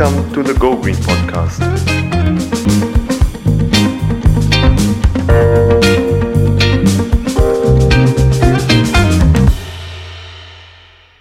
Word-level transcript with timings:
Welcome 0.00 0.32
to 0.32 0.42
the 0.42 0.58
Go 0.58 0.76
Green 0.76 0.94
podcast. 0.94 1.60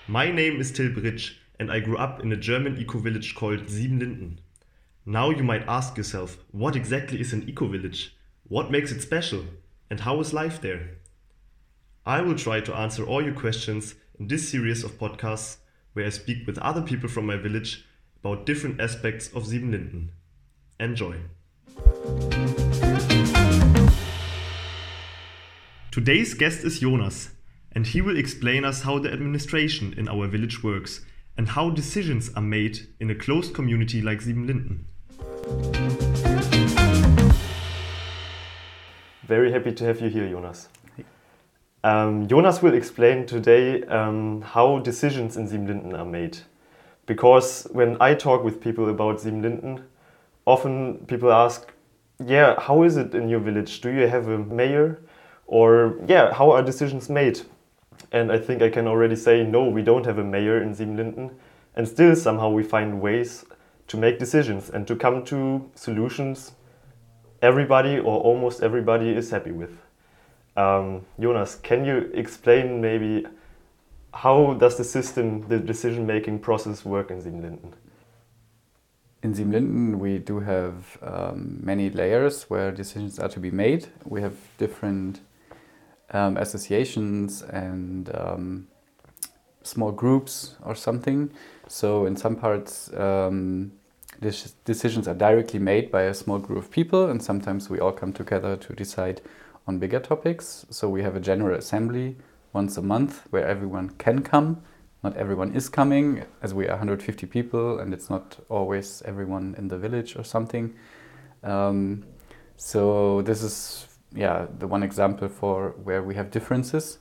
My 0.07 0.31
name 0.31 0.61
is 0.61 0.71
Till 0.71 0.93
Britsch, 0.93 1.33
and 1.59 1.69
I 1.69 1.81
grew 1.81 1.97
up 1.97 2.21
in 2.23 2.31
a 2.31 2.37
German 2.37 2.77
eco 2.77 2.99
village 2.99 3.35
called 3.35 3.65
Siebenlinden. 3.65 4.37
Now 5.05 5.29
you 5.29 5.43
might 5.43 5.67
ask 5.67 5.97
yourself, 5.97 6.37
what 6.51 6.77
exactly 6.77 7.19
is 7.19 7.33
an 7.33 7.49
eco 7.49 7.67
village? 7.67 8.15
What 8.47 8.71
makes 8.71 8.93
it 8.93 9.01
special? 9.01 9.43
And 9.89 9.99
how 9.99 10.21
is 10.21 10.31
life 10.31 10.61
there? 10.61 10.91
I 12.05 12.21
will 12.21 12.35
try 12.35 12.61
to 12.61 12.73
answer 12.73 13.05
all 13.05 13.21
your 13.21 13.35
questions 13.35 13.95
in 14.17 14.29
this 14.29 14.47
series 14.47 14.85
of 14.85 14.97
podcasts 14.97 15.57
where 15.91 16.05
I 16.05 16.09
speak 16.11 16.47
with 16.47 16.57
other 16.59 16.81
people 16.81 17.09
from 17.09 17.25
my 17.25 17.35
village 17.35 17.83
about 18.23 18.45
different 18.45 18.79
aspects 18.81 19.29
of 19.33 19.47
Sieben 19.47 19.71
Linden. 19.71 20.11
Enjoy! 20.79 21.15
Today's 25.91 26.33
guest 26.33 26.63
is 26.63 26.79
Jonas, 26.79 27.31
and 27.71 27.87
he 27.87 28.01
will 28.01 28.17
explain 28.17 28.65
us 28.65 28.83
how 28.83 28.99
the 28.99 29.11
administration 29.11 29.93
in 29.97 30.07
our 30.07 30.27
village 30.27 30.63
works 30.63 31.01
and 31.37 31.49
how 31.49 31.69
decisions 31.69 32.29
are 32.35 32.41
made 32.41 32.87
in 32.99 33.09
a 33.09 33.15
closed 33.15 33.53
community 33.53 34.01
like 34.01 34.21
Sieben 34.21 34.47
Linden. 34.47 34.85
Very 39.23 39.51
happy 39.51 39.71
to 39.71 39.83
have 39.85 40.01
you 40.01 40.09
here, 40.09 40.27
Jonas. 40.27 40.67
Um, 41.83 42.27
Jonas 42.27 42.61
will 42.61 42.73
explain 42.73 43.25
today 43.25 43.83
um, 43.83 44.41
how 44.41 44.79
decisions 44.79 45.37
in 45.37 45.47
Siebenlinden 45.47 45.97
are 45.97 46.05
made. 46.05 46.39
Because 47.09 47.63
when 47.71 47.97
I 47.99 48.13
talk 48.13 48.43
with 48.43 48.61
people 48.61 48.87
about 48.87 49.17
Siebenlinden, 49.17 49.81
often 50.45 51.07
people 51.07 51.31
ask, 51.31 51.73
yeah, 52.23 52.53
how 52.59 52.83
is 52.83 52.97
it 52.97 53.15
in 53.15 53.27
your 53.27 53.39
village? 53.39 53.81
Do 53.81 53.89
you 53.89 54.05
have 54.07 54.27
a 54.27 54.37
mayor? 54.37 54.99
Or, 55.47 55.97
yeah, 56.05 56.31
how 56.31 56.51
are 56.51 56.61
decisions 56.61 57.09
made? 57.09 57.41
And 58.11 58.31
I 58.31 58.37
think 58.37 58.61
I 58.61 58.69
can 58.69 58.85
already 58.85 59.15
say, 59.15 59.43
no, 59.43 59.67
we 59.67 59.81
don't 59.81 60.05
have 60.05 60.19
a 60.19 60.23
mayor 60.23 60.61
in 60.61 60.75
Siebenlinden. 60.75 61.31
And 61.75 61.87
still, 61.87 62.15
somehow, 62.15 62.51
we 62.51 62.61
find 62.61 63.01
ways 63.01 63.43
to 63.87 63.97
make 63.97 64.19
decisions 64.19 64.69
and 64.69 64.85
to 64.87 64.95
come 64.95 65.25
to 65.25 65.67
solutions 65.73 66.51
everybody 67.41 67.97
or 67.97 68.19
almost 68.19 68.61
everybody 68.61 69.09
is 69.09 69.31
happy 69.31 69.51
with. 69.51 69.79
Um, 70.55 71.07
Jonas, 71.19 71.55
can 71.55 71.85
you 71.85 72.11
explain 72.13 72.79
maybe 72.79 73.25
how 74.13 74.53
does 74.55 74.77
the 74.77 74.83
system, 74.83 75.47
the 75.47 75.59
decision-making 75.59 76.39
process 76.39 76.83
work 76.83 77.11
in 77.11 77.21
Siebenlinden? 77.21 77.73
In 79.21 79.33
Siebenlinden, 79.33 79.99
we 79.99 80.17
do 80.17 80.39
have 80.39 80.97
um, 81.01 81.59
many 81.61 81.89
layers 81.89 82.43
where 82.49 82.71
decisions 82.71 83.19
are 83.19 83.29
to 83.29 83.39
be 83.39 83.51
made. 83.51 83.87
We 84.05 84.21
have 84.21 84.33
different 84.57 85.19
um, 86.11 86.37
associations 86.37 87.41
and 87.41 88.09
um, 88.15 88.67
small 89.63 89.91
groups 89.91 90.55
or 90.63 90.75
something. 90.75 91.31
So 91.67 92.05
in 92.05 92.15
some 92.15 92.35
parts, 92.35 92.91
um, 92.93 93.73
decisions 94.65 95.07
are 95.07 95.13
directly 95.13 95.59
made 95.59 95.91
by 95.91 96.03
a 96.03 96.13
small 96.13 96.39
group 96.39 96.57
of 96.57 96.71
people, 96.71 97.09
and 97.09 97.21
sometimes 97.21 97.69
we 97.69 97.79
all 97.79 97.91
come 97.91 98.13
together 98.13 98.57
to 98.57 98.73
decide 98.73 99.21
on 99.67 99.79
bigger 99.79 99.99
topics. 99.99 100.65
So 100.69 100.89
we 100.89 101.03
have 101.03 101.15
a 101.15 101.19
general 101.19 101.57
assembly 101.57 102.15
once 102.53 102.77
a 102.77 102.81
month 102.81 103.27
where 103.29 103.45
everyone 103.45 103.89
can 103.91 104.21
come. 104.21 104.61
Not 105.03 105.15
everyone 105.15 105.53
is 105.53 105.69
coming, 105.69 106.25
as 106.41 106.53
we 106.53 106.65
are 106.65 106.71
150 106.71 107.25
people, 107.27 107.79
and 107.79 107.93
it's 107.93 108.09
not 108.09 108.37
always 108.49 109.01
everyone 109.05 109.55
in 109.57 109.69
the 109.69 109.77
village 109.77 110.17
or 110.17 110.23
something. 110.23 110.75
Um, 111.43 112.05
so 112.57 113.21
this 113.21 113.41
is 113.41 113.87
yeah 114.13 114.47
the 114.57 114.67
one 114.67 114.83
example 114.83 115.29
for 115.29 115.69
where 115.83 116.03
we 116.03 116.15
have 116.15 116.31
differences. 116.31 116.97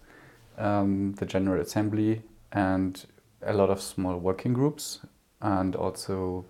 Um, 0.56 1.14
the 1.14 1.26
general 1.26 1.60
assembly 1.60 2.22
and 2.52 3.04
a 3.42 3.52
lot 3.52 3.70
of 3.70 3.80
small 3.80 4.18
working 4.18 4.52
groups, 4.52 5.00
and 5.40 5.74
also 5.74 6.44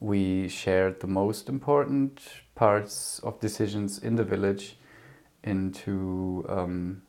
we 0.00 0.48
shared 0.48 1.00
the 1.00 1.06
most 1.06 1.48
important 1.48 2.20
parts 2.54 3.18
of 3.20 3.38
decisions 3.40 3.98
in 3.98 4.16
the 4.16 4.24
village 4.24 4.76
into 5.44 6.44
um, 6.48 7.02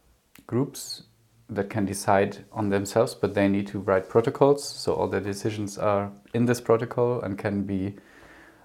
groups 0.52 1.04
that 1.50 1.70
can 1.70 1.86
decide 1.86 2.46
on 2.52 2.70
themselves, 2.70 3.16
but 3.16 3.34
they 3.34 3.48
need 3.48 3.68
to 3.68 3.80
write 3.80 4.08
protocols. 4.10 4.64
So 4.84 4.94
all 4.94 5.08
the 5.08 5.22
decisions 5.22 5.78
are 5.78 6.12
in 6.34 6.46
this 6.46 6.62
protocol 6.62 7.22
and 7.22 7.38
can 7.38 7.64
be 7.64 7.96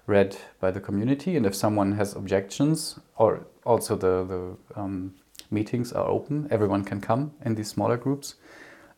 read 0.05 0.37
by 0.59 0.71
the 0.71 0.79
community. 0.79 1.35
And 1.37 1.45
if 1.45 1.55
someone 1.55 1.91
has 1.93 2.15
objections, 2.15 2.99
or 3.17 3.45
also 3.65 3.95
the, 3.95 4.25
the 4.33 4.81
um, 4.81 5.15
meetings 5.51 5.91
are 5.93 6.07
open, 6.07 6.47
everyone 6.49 6.83
can 6.83 7.01
come 7.01 7.31
in 7.45 7.55
these 7.55 7.69
smaller 7.69 7.97
groups. 7.97 8.35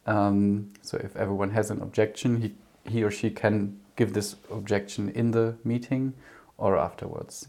Um, 0.06 0.74
so 0.82 0.98
if 1.04 1.16
everyone 1.16 1.52
has 1.52 1.72
an 1.72 1.82
objection, 1.82 2.42
he, 2.42 2.54
he 2.92 3.04
or 3.04 3.12
she 3.12 3.30
can 3.30 3.80
give 3.96 4.14
this 4.14 4.36
objection 4.52 5.10
in 5.10 5.32
the 5.32 5.56
meeting 5.64 6.14
or 6.58 6.78
afterwards. 6.78 7.48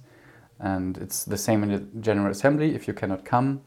And 0.59 0.99
it's 0.99 1.25
the 1.25 1.39
same 1.39 1.63
in 1.63 1.71
the 1.71 2.01
General 2.01 2.31
Assembly. 2.31 2.75
If 2.75 2.89
you 2.89 2.95
cannot 2.95 3.25
come, 3.25 3.61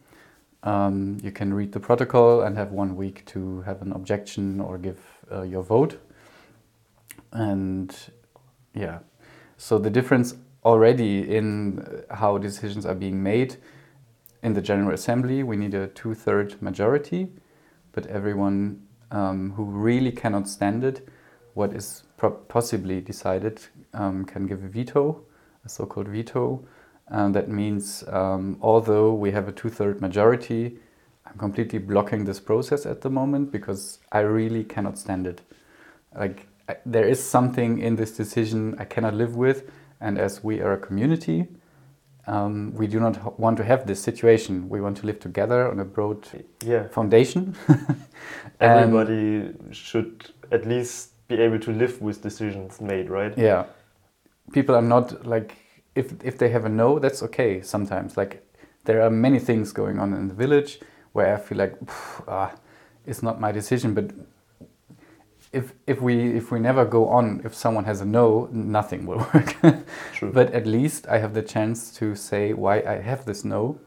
um, 0.64 1.18
you 1.22 1.32
can 1.32 1.54
read 1.54 1.72
the 1.72 1.80
protocol 1.80 2.42
and 2.42 2.58
have 2.58 2.72
one 2.72 2.96
week 2.96 3.26
to 3.28 3.62
have 3.62 3.82
an 3.82 3.92
objection 3.92 4.60
or 4.60 4.78
give 4.78 5.00
uh, 5.32 5.42
your 5.44 5.64
vote. 5.64 6.00
And 7.32 7.96
yeah, 8.74 9.00
so 9.58 9.78
the 9.78 9.90
difference 9.90 10.36
already 10.64 11.36
in 11.36 12.04
how 12.10 12.38
decisions 12.38 12.86
are 12.86 12.96
being 12.96 13.22
made 13.22 13.58
in 14.42 14.54
the 14.54 14.62
General 14.62 14.94
Assembly, 14.94 15.44
we 15.44 15.56
need 15.56 15.74
a 15.74 15.88
two 15.88 16.14
third 16.14 16.62
majority, 16.62 17.30
but 17.92 18.06
everyone 18.08 18.86
um, 19.12 19.52
who 19.52 19.64
really 19.64 20.12
cannot 20.12 20.48
stand 20.48 20.84
it, 20.84 21.08
what 21.54 21.74
is 21.74 22.04
possibly 22.48 23.00
decided, 23.02 23.62
um, 23.94 24.26
can 24.26 24.48
give 24.48 24.64
a 24.64 24.68
veto, 24.68 25.22
a 25.66 25.70
so 25.70 25.86
called 25.86 26.08
veto. 26.08 26.66
And 27.08 27.36
that 27.36 27.50
means, 27.50 28.04
um, 28.08 28.58
although 28.62 29.14
we 29.14 29.32
have 29.32 29.48
a 29.48 29.52
two 29.52 29.70
third 29.70 30.02
majority, 30.02 30.78
I'm 31.26 31.38
completely 31.38 31.80
blocking 31.80 32.26
this 32.26 32.40
process 32.40 32.86
at 32.86 33.02
the 33.02 33.10
moment 33.10 33.52
because 33.52 34.00
I 34.12 34.20
really 34.20 34.64
cannot 34.64 34.98
stand 34.98 35.28
it. 35.28 35.42
Like, 36.16 36.48
I, 36.70 36.78
there 36.86 37.08
is 37.08 37.22
something 37.22 37.80
in 37.80 37.96
this 37.96 38.16
decision 38.16 38.76
I 38.80 38.86
cannot 38.86 39.14
live 39.16 39.36
with, 39.36 39.70
and 40.00 40.18
as 40.18 40.44
we 40.44 40.62
are 40.62 40.74
a 40.74 40.78
community, 40.78 41.48
um, 42.26 42.74
we 42.74 42.88
do 42.88 43.00
not 43.00 43.38
want 43.40 43.58
to 43.58 43.64
have 43.64 43.86
this 43.86 44.02
situation. 44.02 44.70
We 44.70 44.80
want 44.80 44.98
to 44.98 45.06
live 45.06 45.20
together 45.20 45.70
on 45.70 45.80
a 45.80 45.86
broad 45.86 46.28
yeah. 46.64 46.88
foundation. 46.88 47.56
Everybody 48.60 49.54
should 49.72 50.32
at 50.52 50.66
least 50.66 51.12
be 51.28 51.36
able 51.36 51.60
to 51.60 51.72
live 51.72 52.02
with 52.02 52.22
decisions 52.22 52.80
made, 52.80 53.10
right? 53.10 53.38
Yeah. 53.38 53.66
People 54.52 54.76
are 54.76 54.82
not 54.82 55.26
like 55.26 55.58
if 55.96 56.14
if 56.24 56.38
they 56.38 56.50
have 56.50 56.66
a 56.66 56.70
no, 56.70 57.00
that's 57.00 57.24
okay 57.24 57.62
sometimes. 57.62 58.18
Like 58.18 58.44
there 58.86 59.02
are 59.02 59.10
many 59.10 59.40
things 59.40 59.72
going 59.72 60.00
on 60.00 60.14
in 60.14 60.28
the 60.28 60.34
village 60.34 60.80
where 61.14 61.36
I 61.36 61.40
feel 61.40 61.58
like 61.58 61.76
ah, 62.28 62.54
it's 63.06 63.24
not 63.24 63.40
my 63.40 63.52
decision, 63.52 63.94
but 63.94 64.12
if 65.52 65.74
if 65.86 66.02
we 66.02 66.36
if 66.36 66.52
we 66.52 66.60
never 66.60 66.86
go 66.86 67.08
on, 67.08 67.42
if 67.46 67.54
someone 67.54 67.86
has 67.86 68.02
a 68.02 68.06
no, 68.06 68.50
nothing 68.52 69.06
will 69.06 69.18
work. 69.34 69.56
True. 70.14 70.32
But 70.32 70.52
at 70.54 70.66
least 70.66 71.08
I 71.08 71.20
have 71.20 71.34
the 71.34 71.44
chance 71.44 71.94
to 72.00 72.16
say 72.16 72.54
why 72.54 72.82
I 72.82 73.02
have 73.02 73.26
this 73.26 73.46
no, 73.46 73.80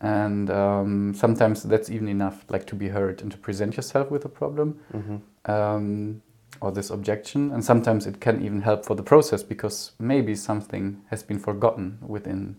and 0.00 0.50
um, 0.50 1.14
sometimes 1.14 1.62
that's 1.62 1.88
even 1.90 2.08
enough, 2.08 2.44
like 2.48 2.66
to 2.66 2.74
be 2.74 2.88
heard 2.88 3.22
and 3.22 3.30
to 3.30 3.38
present 3.38 3.76
yourself 3.76 4.10
with 4.10 4.24
a 4.24 4.28
problem. 4.28 4.80
Mm 4.92 5.02
-hmm. 5.02 5.20
um, 5.54 6.22
or 6.60 6.72
this 6.72 6.90
objection 6.90 7.52
and 7.52 7.64
sometimes 7.64 8.06
it 8.06 8.20
can 8.20 8.44
even 8.44 8.62
help 8.62 8.84
for 8.84 8.94
the 8.94 9.02
process 9.02 9.42
because 9.42 9.92
maybe 9.98 10.34
something 10.34 11.00
has 11.10 11.22
been 11.22 11.38
forgotten 11.38 11.98
within 12.06 12.56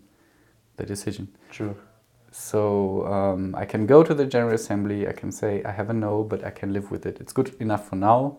the 0.76 0.84
decision. 0.84 1.28
True. 1.50 1.76
So 2.32 3.06
um, 3.06 3.54
i 3.56 3.64
can 3.64 3.86
go 3.86 4.02
to 4.02 4.14
the 4.14 4.24
general 4.24 4.54
assembly 4.54 5.08
i 5.08 5.12
can 5.12 5.32
say 5.32 5.62
i 5.64 5.72
have 5.72 5.90
a 5.90 5.92
no 5.92 6.22
but 6.22 6.44
i 6.44 6.50
can 6.50 6.72
live 6.72 6.90
with 6.90 7.06
it. 7.06 7.20
It's 7.20 7.32
good 7.32 7.54
enough 7.60 7.88
for 7.88 7.96
now 7.96 8.38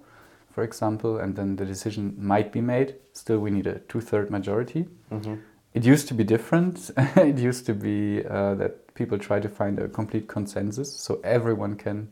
for 0.49 0.63
example 0.63 1.17
and 1.17 1.35
then 1.35 1.55
the 1.55 1.65
decision 1.65 2.15
might 2.17 2.51
be 2.51 2.61
made. 2.61 2.95
Still 3.13 3.39
we 3.39 3.51
need 3.51 3.67
a 3.67 3.79
two-third 3.79 4.31
majority. 4.31 4.87
Mm-hmm. 5.11 5.35
it 5.73 5.85
used 5.85 6.07
to 6.07 6.13
be 6.13 6.23
different. 6.23 6.91
It 7.15 7.37
used 7.37 7.65
to 7.65 7.73
be 7.73 8.25
uh, 8.25 8.55
that 8.55 8.93
people 8.93 9.17
try 9.17 9.39
to 9.39 9.49
find 9.49 9.79
a 9.79 9.87
complete 9.87 10.27
consensus 10.27 10.91
so 10.93 11.19
everyone 11.23 11.75
can 11.75 12.09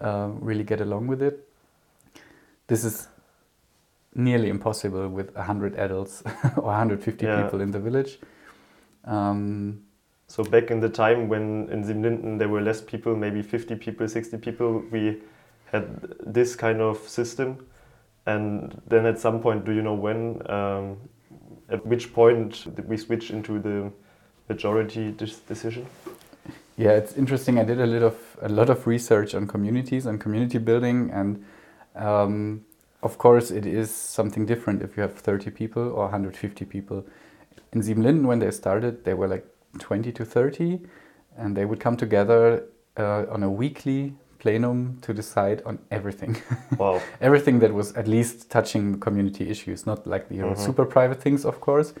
uh, 0.00 0.30
really 0.40 0.64
get 0.64 0.80
along 0.80 1.06
with 1.06 1.22
it 1.22 1.48
this 2.66 2.84
is 2.84 3.08
nearly 4.14 4.48
impossible 4.48 5.08
with 5.08 5.34
100 5.34 5.76
adults 5.76 6.22
or 6.56 6.64
150 6.64 7.24
yeah. 7.24 7.42
people 7.42 7.60
in 7.60 7.70
the 7.70 7.80
village. 7.80 8.18
Um, 9.04 9.82
so 10.26 10.42
back 10.42 10.70
in 10.70 10.80
the 10.80 10.88
time 10.88 11.28
when 11.28 11.68
in 11.70 11.84
Siebenlinden 11.84 12.38
there 12.38 12.48
were 12.48 12.62
less 12.62 12.80
people, 12.80 13.14
maybe 13.14 13.42
50 13.42 13.76
people, 13.76 14.08
60 14.08 14.38
people, 14.38 14.82
we 14.90 15.20
had 15.66 16.00
this 16.24 16.56
kind 16.56 16.80
of 16.80 16.98
system. 16.98 17.66
And 18.26 18.80
then 18.86 19.04
at 19.04 19.18
some 19.18 19.40
point, 19.40 19.64
do 19.64 19.72
you 19.72 19.82
know 19.82 19.94
when, 19.94 20.40
um, 20.50 20.96
at 21.68 21.84
which 21.84 22.14
point 22.14 22.74
did 22.74 22.88
we 22.88 22.96
switch 22.96 23.30
into 23.30 23.58
the 23.58 23.92
majority 24.48 25.12
dis- 25.12 25.40
decision? 25.40 25.86
Yeah, 26.76 26.92
it's 26.92 27.16
interesting. 27.16 27.58
I 27.58 27.64
did 27.64 27.80
a 27.80 27.86
lot 27.86 28.02
of 28.02 28.16
a 28.42 28.48
lot 28.48 28.68
of 28.68 28.86
research 28.86 29.34
on 29.34 29.46
communities 29.46 30.06
and 30.06 30.20
community 30.20 30.58
building, 30.58 31.10
and 31.12 31.44
um, 31.94 32.64
of 33.02 33.18
course, 33.18 33.50
it 33.50 33.66
is 33.66 33.90
something 33.90 34.46
different 34.46 34.82
if 34.82 34.96
you 34.96 35.02
have 35.02 35.14
30 35.14 35.50
people 35.50 35.82
or 35.82 36.04
150 36.04 36.64
people. 36.64 37.04
In 37.72 37.82
Siebenlinden, 37.82 38.24
when 38.26 38.38
they 38.38 38.50
started, 38.50 39.04
they 39.04 39.14
were 39.14 39.28
like 39.28 39.44
20 39.78 40.12
to 40.12 40.24
30, 40.24 40.80
and 41.36 41.56
they 41.56 41.64
would 41.64 41.80
come 41.80 41.96
together 41.96 42.64
uh, 42.96 43.26
on 43.30 43.42
a 43.42 43.50
weekly 43.50 44.14
plenum 44.38 44.98
to 45.02 45.12
decide 45.12 45.62
on 45.66 45.78
everything. 45.90 46.36
Wow. 46.78 47.00
everything 47.20 47.60
that 47.60 47.72
was 47.72 47.92
at 47.94 48.08
least 48.08 48.50
touching 48.50 48.98
community 48.98 49.48
issues, 49.48 49.86
not 49.86 50.06
like 50.06 50.28
the 50.28 50.38
Mhm. 50.38 50.56
super 50.56 50.84
private 50.84 51.20
things, 51.22 51.44
of 51.44 51.60
course, 51.60 51.94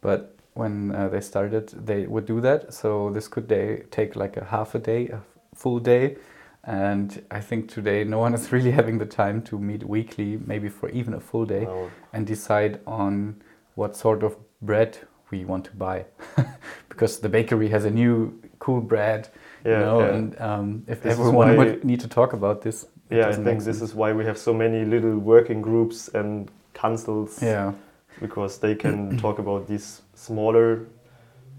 but 0.00 0.20
when 0.54 0.94
uh, 0.94 1.08
they 1.08 1.20
started, 1.20 1.68
they 1.86 2.06
would 2.06 2.26
do 2.26 2.40
that. 2.40 2.72
So 2.72 3.10
this 3.10 3.28
could 3.28 3.48
they 3.48 3.82
take 3.90 4.14
like 4.16 4.36
a 4.36 4.44
half 4.44 4.74
a 4.74 4.78
day, 4.78 5.08
a 5.08 5.20
full 5.54 5.80
day, 5.80 6.16
and 6.64 7.24
I 7.30 7.40
think 7.40 7.68
today 7.68 8.04
no 8.04 8.18
one 8.18 8.34
is 8.34 8.52
really 8.56 8.70
having 8.70 8.98
the 8.98 9.06
time 9.06 9.42
to 9.42 9.58
meet 9.58 9.82
weekly, 9.84 10.38
maybe 10.46 10.68
for 10.68 10.88
even 10.90 11.14
a 11.14 11.20
full 11.20 11.44
day, 11.46 11.64
Wow. 11.64 11.90
and 12.12 12.26
decide 12.26 12.80
on 12.86 13.42
what 13.74 13.96
sort 13.96 14.22
of 14.22 14.36
bread 14.60 14.98
we 15.30 15.44
want 15.44 15.64
to 15.64 15.72
buy, 15.76 16.04
because 16.88 17.18
the 17.20 17.28
bakery 17.28 17.68
has 17.68 17.84
a 17.84 17.90
new 17.90 18.32
cool 18.58 18.80
bread, 18.80 19.28
Yeah, 19.64 19.72
you 19.72 19.78
know, 19.84 20.00
yeah. 20.00 20.14
and 20.14 20.40
um, 20.40 20.82
if 20.86 21.02
This 21.02 21.12
everyone 21.18 21.56
would 21.56 21.84
need 21.84 22.00
to 22.00 22.08
talk 22.08 22.32
about 22.32 22.62
this, 22.62 22.86
yeah, 23.10 23.28
I 23.28 23.32
think 23.32 23.62
this 23.64 23.82
is 23.82 23.94
why 23.94 24.12
we 24.12 24.24
have 24.24 24.38
so 24.38 24.52
many 24.54 24.84
little 24.84 25.18
working 25.18 25.60
groups 25.62 26.08
and 26.14 26.50
councils. 26.74 27.42
yeah. 27.42 27.72
Because 28.20 28.58
they 28.58 28.74
can 28.74 29.16
talk 29.24 29.38
about 29.38 29.66
these 29.66 30.02
smaller, 30.14 30.86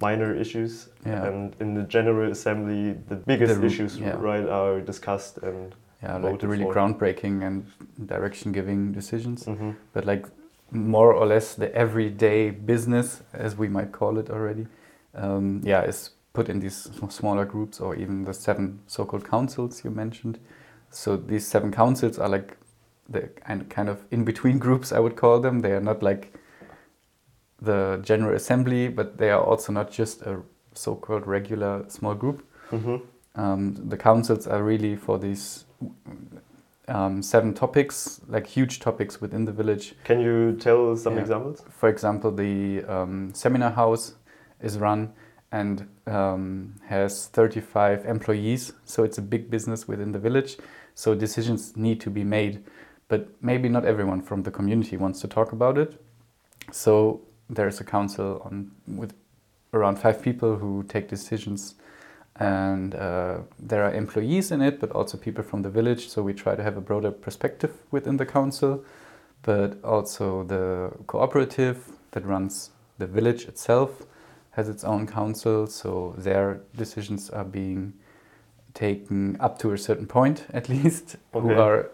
minor 0.07 0.31
issues. 0.43 0.89
Yeah. 1.05 1.27
And 1.27 1.55
in 1.59 1.73
the 1.79 1.83
General 1.97 2.31
Assembly, 2.31 2.81
the 3.11 3.15
biggest 3.31 3.59
The- 3.59 3.67
issues, 3.67 3.91
yeah. 3.99 4.15
right, 4.31 4.47
are 4.59 4.81
discussed 4.81 5.37
and. 5.47 5.75
Yeah, 6.05 6.17
like 6.17 6.39
the 6.41 6.47
really 6.47 6.65
for. 6.65 6.73
groundbreaking 6.75 7.35
and 7.47 7.63
direction-giving 8.13 8.91
decisions. 8.99 9.45
hmm 9.45 9.71
But 9.93 10.03
like 10.05 10.25
more 10.71 11.13
or 11.13 11.25
less 11.25 11.55
the 11.55 11.69
everyday 11.73 12.51
business, 12.51 13.21
as 13.45 13.55
we 13.57 13.67
might 13.69 13.91
call 13.99 14.17
it 14.19 14.29
already, 14.29 14.65
um, 15.15 15.61
yeah, 15.63 15.87
is 15.89 16.09
put 16.33 16.49
in 16.49 16.59
these 16.59 16.89
smaller 17.09 17.45
groups 17.45 17.79
or 17.79 17.95
even 17.95 18.25
the 18.25 18.33
seven 18.33 18.79
so-called 18.87 19.23
councils 19.29 19.83
you 19.85 19.91
mentioned. 19.95 20.39
So 20.89 21.15
these 21.15 21.47
seven 21.47 21.71
councils 21.71 22.19
are 22.19 22.29
like 22.29 22.57
the 23.09 23.21
kind 23.47 23.69
kind 23.75 23.89
of 23.89 23.97
in-between 24.11 24.59
groups, 24.65 24.91
I 24.91 24.99
would 24.99 25.15
call 25.15 25.39
them. 25.41 25.61
They 25.61 25.71
are 25.71 25.83
not 25.91 26.03
like 26.03 26.33
the 27.63 27.99
General 28.03 28.35
Assembly, 28.35 28.87
but 28.89 29.17
they 29.17 29.29
are 29.31 29.41
also 29.41 29.71
not 29.71 29.91
just 29.91 30.21
a 30.21 30.41
so-called 30.73 31.27
regular 31.27 31.85
small 31.89 32.15
group. 32.15 32.43
hmm 32.69 32.97
Um, 33.35 33.73
the 33.89 33.97
councils 33.97 34.45
are 34.47 34.61
really 34.63 34.95
for 34.95 35.17
these 35.19 35.65
um, 36.87 37.21
seven 37.23 37.53
topics, 37.53 38.21
like 38.27 38.45
huge 38.45 38.79
topics 38.79 39.21
within 39.21 39.45
the 39.45 39.51
village. 39.51 39.95
Can 40.03 40.19
you 40.19 40.55
tell 40.59 40.95
some 40.95 41.15
Yeah. 41.15 41.21
examples? 41.21 41.63
For 41.79 41.89
example, 41.89 42.31
the 42.31 42.83
um, 42.87 43.33
seminar 43.33 43.71
house 43.71 44.13
is 44.61 44.77
run 44.77 45.13
and 45.51 45.87
um, 46.07 46.75
has 46.89 47.27
35 47.27 48.05
employees, 48.05 48.73
so 48.85 49.03
it's 49.03 49.17
a 49.17 49.21
big 49.21 49.49
business 49.49 49.87
within 49.87 50.11
the 50.11 50.19
village. 50.19 50.57
So 50.95 51.15
decisions 51.15 51.75
need 51.75 51.99
to 52.01 52.09
be 52.11 52.23
made, 52.23 52.63
but 53.07 53.27
maybe 53.41 53.69
not 53.69 53.85
everyone 53.85 54.21
from 54.21 54.43
the 54.43 54.51
community 54.51 54.97
wants 54.97 55.21
to 55.21 55.27
talk 55.27 55.53
about 55.53 55.77
it. 55.77 55.99
So 56.71 57.21
there's 57.55 57.79
a 57.79 57.83
council 57.83 58.41
on 58.45 58.71
with 58.87 59.13
around 59.73 59.97
five 59.97 60.21
people 60.21 60.55
who 60.55 60.83
take 60.83 61.07
decisions, 61.07 61.75
and 62.35 62.95
uh, 62.95 63.39
there 63.59 63.83
are 63.83 63.93
employees 63.93 64.51
in 64.51 64.61
it, 64.61 64.79
but 64.79 64.91
also 64.91 65.17
people 65.17 65.43
from 65.43 65.61
the 65.61 65.69
village. 65.69 66.09
So 66.09 66.21
we 66.21 66.33
try 66.33 66.55
to 66.55 66.63
have 66.63 66.77
a 66.77 66.81
broader 66.81 67.11
perspective 67.11 67.71
within 67.91 68.17
the 68.17 68.25
council, 68.25 68.83
but 69.41 69.83
also 69.83 70.43
the 70.43 70.91
cooperative 71.07 71.77
that 72.11 72.25
runs 72.25 72.71
the 72.97 73.07
village 73.07 73.45
itself 73.45 74.03
has 74.51 74.69
its 74.69 74.83
own 74.83 75.07
council. 75.07 75.67
So 75.67 76.13
their 76.17 76.61
decisions 76.75 77.29
are 77.29 77.43
being 77.43 77.93
taken 78.73 79.37
up 79.39 79.59
to 79.59 79.73
a 79.73 79.77
certain 79.77 80.07
point, 80.07 80.45
at 80.53 80.69
least, 80.69 81.17
who 81.33 81.53
are 81.53 81.89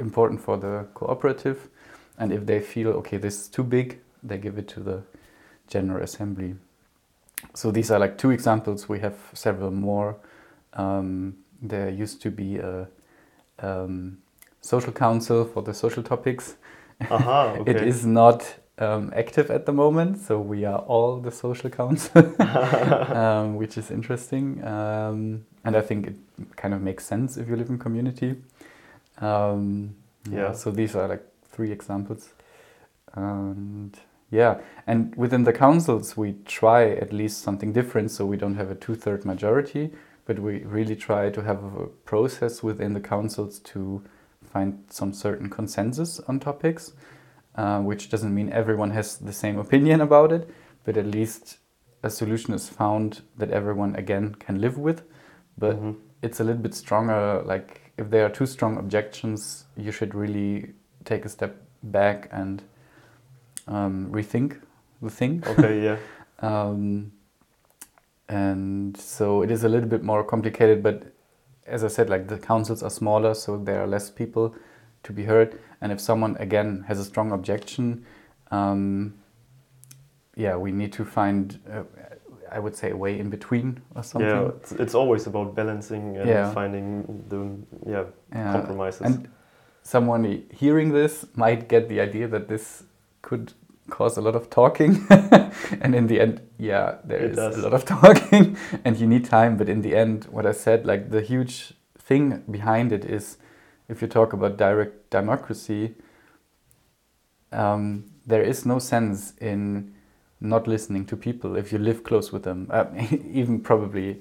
important 0.00 0.40
for 0.40 0.56
the 0.56 0.86
cooperative. 0.94 1.68
And 2.18 2.32
if 2.32 2.46
they 2.46 2.60
feel 2.60 2.88
okay, 2.90 3.16
this 3.16 3.42
is 3.42 3.48
too 3.48 3.62
big, 3.62 4.00
they 4.22 4.38
give 4.38 4.58
it 4.58 4.68
to 4.68 4.80
the 4.80 5.02
general 5.68 6.02
assembly. 6.02 6.54
So 7.54 7.70
these 7.70 7.90
are 7.90 7.98
like 7.98 8.18
two 8.18 8.30
examples. 8.30 8.88
We 8.88 9.00
have 9.00 9.16
several 9.32 9.70
more. 9.70 10.16
Um, 10.74 11.36
there 11.62 11.88
used 11.88 12.22
to 12.22 12.30
be 12.30 12.58
a 12.58 12.88
um, 13.60 14.18
social 14.60 14.92
council 14.92 15.44
for 15.44 15.62
the 15.62 15.74
social 15.74 16.02
topics. 16.02 16.56
Aha, 17.10 17.56
okay. 17.58 17.70
It 17.70 17.82
is 17.82 18.04
not 18.04 18.54
um, 18.78 19.12
active 19.14 19.50
at 19.50 19.66
the 19.66 19.72
moment, 19.72 20.18
so 20.18 20.40
we 20.40 20.64
are 20.64 20.80
all 20.80 21.20
the 21.20 21.30
social 21.30 21.70
council, 21.70 22.34
um, 23.16 23.56
which 23.56 23.78
is 23.78 23.90
interesting. 23.90 24.64
Um, 24.64 25.44
and 25.64 25.76
I 25.76 25.80
think 25.80 26.06
it 26.06 26.16
kind 26.56 26.74
of 26.74 26.80
makes 26.80 27.04
sense 27.04 27.36
if 27.36 27.48
you 27.48 27.56
live 27.56 27.70
in 27.70 27.78
community. 27.78 28.36
Um, 29.20 29.94
yeah. 30.30 30.38
Yeah. 30.38 30.52
So 30.52 30.70
these 30.70 30.94
are 30.94 31.08
like 31.08 31.24
three 31.50 31.72
examples. 31.72 32.30
And 33.14 33.98
yeah, 34.30 34.60
and 34.86 35.14
within 35.16 35.44
the 35.44 35.52
councils, 35.52 36.16
we 36.16 36.36
try 36.44 36.90
at 36.90 37.12
least 37.12 37.42
something 37.42 37.72
different, 37.72 38.10
so 38.10 38.26
we 38.26 38.36
don't 38.36 38.56
have 38.56 38.70
a 38.70 38.74
two-third 38.74 39.24
majority, 39.24 39.90
but 40.26 40.38
we 40.38 40.64
really 40.64 40.96
try 40.96 41.30
to 41.30 41.42
have 41.42 41.64
a 41.64 41.86
process 42.04 42.62
within 42.62 42.92
the 42.92 43.00
councils 43.00 43.58
to 43.60 44.02
find 44.44 44.84
some 44.90 45.12
certain 45.12 45.48
consensus 45.48 46.20
on 46.20 46.40
topics, 46.40 46.92
uh, 47.54 47.80
which 47.80 48.10
doesn't 48.10 48.34
mean 48.34 48.52
everyone 48.52 48.90
has 48.90 49.16
the 49.16 49.32
same 49.32 49.58
opinion 49.66 50.00
about 50.00 50.32
it, 50.32 50.48
but 50.84 50.96
at 50.96 51.06
least 51.06 51.58
a 52.02 52.10
solution 52.10 52.54
is 52.54 52.68
found 52.68 53.22
that 53.36 53.50
everyone 53.50 53.94
again 53.96 54.34
can 54.34 54.60
live 54.60 54.78
with. 54.78 55.02
But 55.56 55.76
Mhm. 55.76 55.96
it's 56.22 56.40
a 56.40 56.44
little 56.44 56.62
bit 56.62 56.74
stronger. 56.74 57.42
Like 57.44 57.92
if 57.96 58.10
there 58.10 58.24
are 58.24 58.30
two 58.30 58.46
strong 58.46 58.76
objections, 58.76 59.64
you 59.76 59.90
should 59.90 60.14
really 60.14 60.74
take 61.04 61.24
a 61.24 61.28
step 61.28 61.56
back 61.82 62.28
and 62.30 62.62
um, 63.68 64.10
rethink 64.10 64.60
the 65.02 65.10
thing. 65.10 65.42
Okay, 65.46 65.82
yeah. 65.82 65.96
Um, 66.40 67.10
and 68.28 68.96
so 68.96 69.42
it 69.42 69.50
is 69.50 69.64
a 69.64 69.68
little 69.68 69.88
bit 69.88 70.04
more 70.04 70.22
complicated, 70.22 70.84
but 70.84 71.12
as 71.66 71.82
I 71.82 71.88
said, 71.88 72.08
like 72.08 72.28
the 72.28 72.38
councils 72.38 72.80
are 72.82 72.90
smaller, 72.90 73.34
so 73.34 73.56
there 73.56 73.82
are 73.82 73.88
less 73.88 74.08
people 74.08 74.54
to 75.02 75.12
be 75.12 75.24
heard. 75.24 75.58
And 75.80 75.90
if 75.90 76.00
someone 76.00 76.36
again 76.38 76.84
has 76.86 77.00
a 77.00 77.04
strong 77.04 77.32
objection, 77.32 78.04
um, 78.52 79.14
yeah, 80.36 80.56
we 80.56 80.70
need 80.70 80.92
to 80.92 81.04
find, 81.04 81.58
uh, 81.68 81.82
I 82.52 82.60
would 82.60 82.76
say, 82.76 82.90
a 82.90 82.96
way 82.96 83.18
in 83.18 83.30
between 83.30 83.80
or 83.96 84.04
something. 84.04 84.28
Yeah, 84.28 84.48
it's, 84.60 84.72
it's 84.72 84.94
always 84.94 85.26
about 85.26 85.56
balancing 85.56 86.16
and 86.18 86.28
Yeah. 86.28 86.52
finding 86.54 87.24
the 87.28 87.90
yeah 87.90 88.04
Yeah, 88.32 88.52
compromises. 88.52 89.00
And 89.02 89.28
someone 89.82 90.44
hearing 90.52 90.92
this 90.92 91.26
might 91.34 91.68
get 91.68 91.88
the 91.88 92.00
idea 92.00 92.28
that 92.28 92.46
this 92.48 92.84
could 93.22 93.52
cause 93.90 94.16
a 94.16 94.20
lot 94.20 94.34
of 94.36 94.50
talking. 94.50 95.06
and 95.80 95.94
in 95.94 96.06
the 96.06 96.20
end, 96.20 96.40
yeah, 96.58 96.96
there 97.04 97.18
It 97.20 97.30
is 97.32 97.36
does. 97.36 97.56
a 97.58 97.62
lot 97.62 97.74
of 97.74 97.84
talking 97.96 98.56
and 98.84 98.96
you 98.96 99.06
need 99.06 99.24
time. 99.24 99.56
But 99.56 99.68
in 99.68 99.82
the 99.82 99.96
end, 99.96 100.26
what 100.30 100.46
I 100.46 100.52
said, 100.52 100.86
like 100.86 101.10
the 101.10 101.20
huge 101.20 101.74
thing 101.98 102.42
behind 102.50 102.92
it 102.92 103.04
is 103.04 103.38
if 103.88 104.02
you 104.02 104.08
talk 104.08 104.32
about 104.32 104.56
direct 104.56 105.10
democracy, 105.10 105.94
um, 107.52 108.04
there 108.26 108.42
is 108.42 108.66
no 108.66 108.78
sense 108.78 109.32
in 109.40 109.94
not 110.40 110.68
listening 110.68 111.04
to 111.06 111.16
people 111.16 111.56
if 111.56 111.72
you 111.72 111.78
live 111.78 112.04
close 112.04 112.32
with 112.32 112.42
them. 112.44 112.68
Uh, 112.70 112.84
even 113.32 113.60
probably 113.60 114.18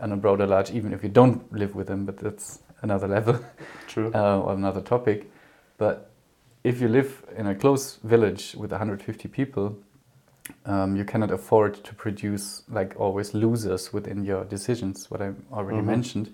on 0.00 0.12
a 0.12 0.16
broader 0.16 0.46
large, 0.46 0.70
even 0.70 0.92
if 0.92 1.02
you 1.02 1.08
don't 1.08 1.52
live 1.52 1.74
with 1.74 1.88
them, 1.88 2.04
but 2.06 2.18
that's 2.18 2.60
another 2.82 3.08
level 3.08 3.38
True. 3.88 4.12
uh, 4.14 4.38
or 4.40 4.52
another 4.52 4.80
topic. 4.80 5.30
But 5.76 6.07
if 6.68 6.82
you 6.82 6.88
live 6.88 7.24
in 7.34 7.46
a 7.46 7.54
close 7.54 7.98
village 8.04 8.54
with 8.54 8.70
150 8.70 9.26
people, 9.28 9.74
um, 10.66 10.96
you 10.96 11.04
cannot 11.04 11.30
afford 11.30 11.82
to 11.82 11.94
produce 11.94 12.62
like 12.68 12.94
always 13.00 13.32
losers 13.32 13.90
within 13.92 14.22
your 14.22 14.44
decisions, 14.44 15.10
what 15.10 15.22
I 15.22 15.32
already 15.50 15.80
Mhm. 15.80 15.84
mentioned. 15.86 16.28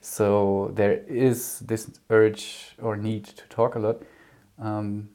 So 0.00 0.72
there 0.74 1.04
is 1.06 1.60
this 1.60 1.90
urge 2.10 2.76
or 2.82 2.96
need 2.96 3.24
to 3.24 3.44
talk 3.48 3.76
a 3.76 3.78
lot. 3.78 4.02
Um, 4.58 5.10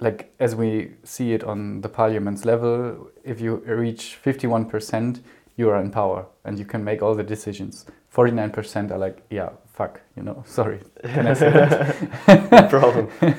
like 0.00 0.34
as 0.40 0.56
we 0.56 0.94
see 1.04 1.32
it 1.32 1.44
on 1.44 1.80
the 1.82 1.88
parliament's 1.88 2.44
level, 2.44 3.08
if 3.22 3.40
you 3.40 3.56
reach 3.66 4.18
51%, 4.20 5.20
you 5.56 5.70
are 5.70 5.80
in 5.80 5.90
power 5.90 6.26
and 6.44 6.58
you 6.58 6.64
can 6.64 6.82
make 6.82 7.02
all 7.02 7.14
the 7.14 7.22
decisions. 7.22 7.86
49% 8.08 8.90
are 8.90 8.98
like, 8.98 9.22
yeah, 9.30 9.50
fuck, 9.82 10.00
you 10.16 10.22
know, 10.22 10.42
sorry. 10.58 10.80
Can 11.04 11.26
I 11.26 11.34
say 11.34 11.50
that? 11.50 12.52
no 12.52 12.68
problem. 12.68 13.08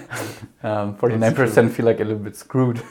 Um, 0.66 0.96
49% 0.96 1.72
feel 1.72 1.86
like 1.86 2.00
a 2.00 2.06
little 2.06 2.24
bit 2.24 2.38
screwed. 2.38 2.82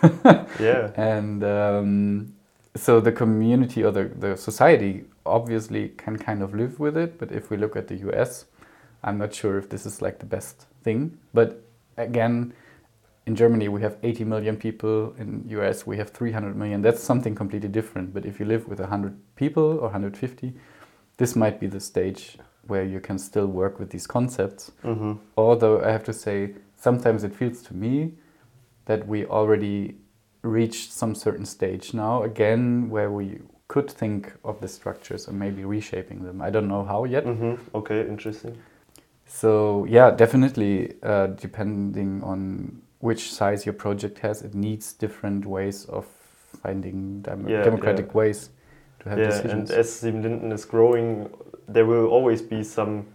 Yeah. 0.60 0.90
and 0.94 1.42
um, 1.42 2.34
so 2.76 3.00
the 3.00 3.12
community 3.12 3.82
or 3.82 3.90
the, 3.90 4.04
the 4.24 4.36
society 4.36 5.06
obviously 5.24 5.88
can 5.96 6.18
kind 6.18 6.42
of 6.42 6.54
live 6.54 6.78
with 6.78 6.98
it. 6.98 7.18
But 7.18 7.32
if 7.32 7.48
we 7.48 7.56
look 7.56 7.74
at 7.74 7.88
the 7.88 7.96
US, 8.08 8.44
I'm 9.02 9.16
not 9.16 9.32
sure 9.32 9.56
if 9.56 9.70
this 9.70 9.86
is 9.86 10.02
like 10.02 10.18
the 10.18 10.26
best 10.26 10.66
thing. 10.84 11.16
But 11.32 11.64
again, 11.96 12.52
in 13.24 13.36
Germany 13.36 13.68
we 13.68 13.80
have 13.80 13.96
80 14.02 14.24
million 14.24 14.58
people. 14.58 15.14
In 15.16 15.46
US 15.48 15.86
we 15.86 15.96
have 15.96 16.10
300 16.10 16.54
million. 16.54 16.82
That's 16.82 17.02
something 17.02 17.34
completely 17.34 17.70
different. 17.70 18.12
But 18.12 18.26
if 18.26 18.38
you 18.38 18.44
live 18.44 18.68
with 18.68 18.80
100 18.80 19.16
people 19.34 19.78
or 19.78 19.88
150, 19.88 20.52
this 21.16 21.34
might 21.34 21.58
be 21.58 21.68
the 21.68 21.80
stage 21.80 22.36
where 22.66 22.84
you 22.84 23.00
can 23.00 23.18
still 23.18 23.46
work 23.46 23.78
with 23.78 23.90
these 23.90 24.06
concepts. 24.06 24.72
hmm 24.82 25.14
Although 25.36 25.80
I 25.82 25.90
have 25.90 26.04
to 26.04 26.12
say, 26.12 26.54
sometimes 26.76 27.24
it 27.24 27.34
feels 27.34 27.62
to 27.62 27.74
me 27.74 28.12
that 28.84 29.06
we 29.06 29.26
already 29.26 29.96
reached 30.42 30.92
some 30.92 31.14
certain 31.14 31.46
stage 31.46 31.94
now 31.94 32.22
again 32.22 32.90
where 32.90 33.10
we 33.10 33.38
could 33.68 33.90
think 33.90 34.32
of 34.44 34.60
the 34.60 34.68
structures 34.68 35.28
and 35.28 35.38
maybe 35.38 35.64
reshaping 35.64 36.24
them. 36.24 36.42
I 36.42 36.50
don't 36.50 36.68
know 36.68 36.84
how 36.84 37.04
yet. 37.04 37.24
hmm 37.24 37.54
Okay, 37.74 38.00
interesting. 38.08 38.56
So 39.26 39.86
yeah, 39.88 40.10
definitely 40.10 40.94
uh, 41.02 41.28
depending 41.28 42.22
on 42.22 42.82
which 43.00 43.32
size 43.32 43.64
your 43.66 43.72
project 43.74 44.18
has, 44.18 44.42
it 44.42 44.54
needs 44.54 44.92
different 44.92 45.46
ways 45.46 45.86
of 45.86 46.06
finding 46.62 47.22
dem- 47.22 47.48
Yeah, 47.48 47.64
democratic 47.64 48.06
yeah. 48.08 48.12
ways 48.12 48.50
to 49.00 49.08
have 49.08 49.18
yeah, 49.18 49.26
decisions. 49.30 49.70
and 49.70 49.78
as 49.78 49.88
Siebenlinden 50.02 50.52
is 50.52 50.64
growing, 50.64 51.30
there 51.74 51.86
will 51.86 52.06
always 52.06 52.42
be 52.42 52.62
some 52.64 53.06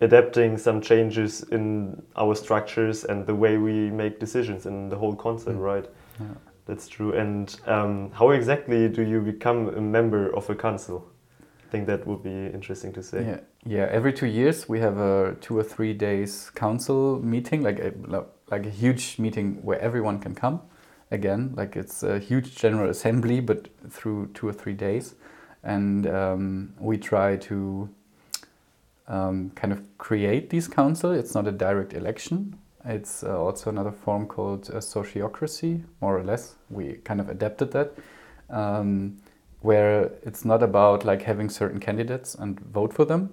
adapting, 0.00 0.56
some 0.58 0.80
changes 0.80 1.42
in 1.50 2.02
our 2.16 2.34
structures 2.34 3.04
and 3.04 3.26
the 3.26 3.34
way 3.34 3.56
we 3.58 3.90
make 3.90 4.18
decisions 4.18 4.66
in 4.66 4.88
the 4.88 4.96
whole 4.96 5.14
concept, 5.14 5.56
Mm. 5.56 5.62
right? 5.74 5.86
Yeah. 6.18 6.26
That's 6.66 6.88
true. 6.88 7.12
And 7.12 7.54
um, 7.66 8.10
how 8.12 8.30
exactly 8.30 8.88
do 8.88 9.02
you 9.02 9.20
become 9.20 9.68
a 9.76 9.80
member 9.80 10.30
of 10.36 10.48
a 10.50 10.54
council? 10.54 11.04
I 11.66 11.70
think 11.70 11.86
that 11.86 12.06
would 12.06 12.22
be 12.22 12.46
interesting 12.54 12.92
to 12.92 13.02
say. 13.02 13.24
Yeah, 13.24 13.40
yeah. 13.64 13.88
Every 13.90 14.12
two 14.12 14.26
years 14.26 14.68
we 14.68 14.80
have 14.80 14.98
a 14.98 15.36
two 15.40 15.56
or 15.58 15.62
three 15.64 15.92
days 15.94 16.50
council 16.54 17.20
meeting, 17.22 17.62
like 17.62 17.78
a 17.80 17.92
like 18.50 18.66
a 18.66 18.70
huge 18.70 19.18
meeting 19.18 19.58
where 19.62 19.80
everyone 19.80 20.18
can 20.20 20.34
come. 20.34 20.60
Again, 21.12 21.54
like 21.56 21.76
it's 21.76 22.02
a 22.02 22.18
huge 22.18 22.54
general 22.56 22.88
assembly, 22.90 23.40
but 23.40 23.68
through 23.88 24.28
two 24.34 24.46
or 24.48 24.52
three 24.52 24.74
days, 24.74 25.14
and 25.62 26.06
um, 26.06 26.74
we 26.78 26.98
try 26.98 27.36
to 27.36 27.88
um, 29.08 29.50
kind 29.54 29.72
of 29.72 29.82
create 29.98 30.50
these 30.50 30.68
council. 30.68 31.12
It's 31.12 31.34
not 31.34 31.46
a 31.46 31.52
direct 31.52 31.92
election. 31.94 32.56
It's 32.84 33.22
uh, 33.22 33.38
also 33.38 33.70
another 33.70 33.92
form 33.92 34.26
called 34.26 34.70
uh, 34.70 34.78
sociocracy, 34.78 35.82
more 36.00 36.16
or 36.18 36.22
less. 36.24 36.54
We 36.70 36.94
kind 37.04 37.20
of 37.20 37.28
adapted 37.28 37.72
that. 37.72 37.92
Um, 38.48 39.18
where 39.60 40.10
it's 40.22 40.44
not 40.44 40.62
about 40.62 41.04
like 41.04 41.22
having 41.22 41.50
certain 41.50 41.80
candidates 41.80 42.34
and 42.34 42.58
vote 42.60 42.94
for 42.94 43.04
them, 43.04 43.32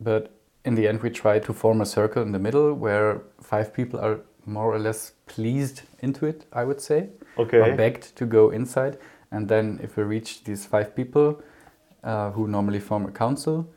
but 0.00 0.30
in 0.64 0.74
the 0.74 0.86
end 0.86 1.02
we 1.02 1.10
try 1.10 1.38
to 1.38 1.52
form 1.52 1.80
a 1.80 1.86
circle 1.86 2.22
in 2.22 2.32
the 2.32 2.38
middle 2.38 2.74
where 2.74 3.22
five 3.40 3.72
people 3.72 3.98
are 3.98 4.20
more 4.44 4.72
or 4.72 4.78
less 4.78 5.12
pleased 5.26 5.82
into 6.00 6.26
it, 6.26 6.44
I 6.52 6.64
would 6.64 6.80
say, 6.80 7.08
Okay. 7.38 7.58
or 7.58 7.76
begged 7.76 8.14
to 8.16 8.26
go 8.26 8.50
inside. 8.50 8.98
And 9.30 9.48
then 9.48 9.80
if 9.82 9.96
we 9.96 10.02
reach 10.02 10.44
these 10.44 10.66
five 10.66 10.94
people 10.94 11.42
uh, 12.04 12.30
who 12.30 12.46
normally 12.48 12.80
form 12.80 13.06
a 13.06 13.10
council, 13.10 13.68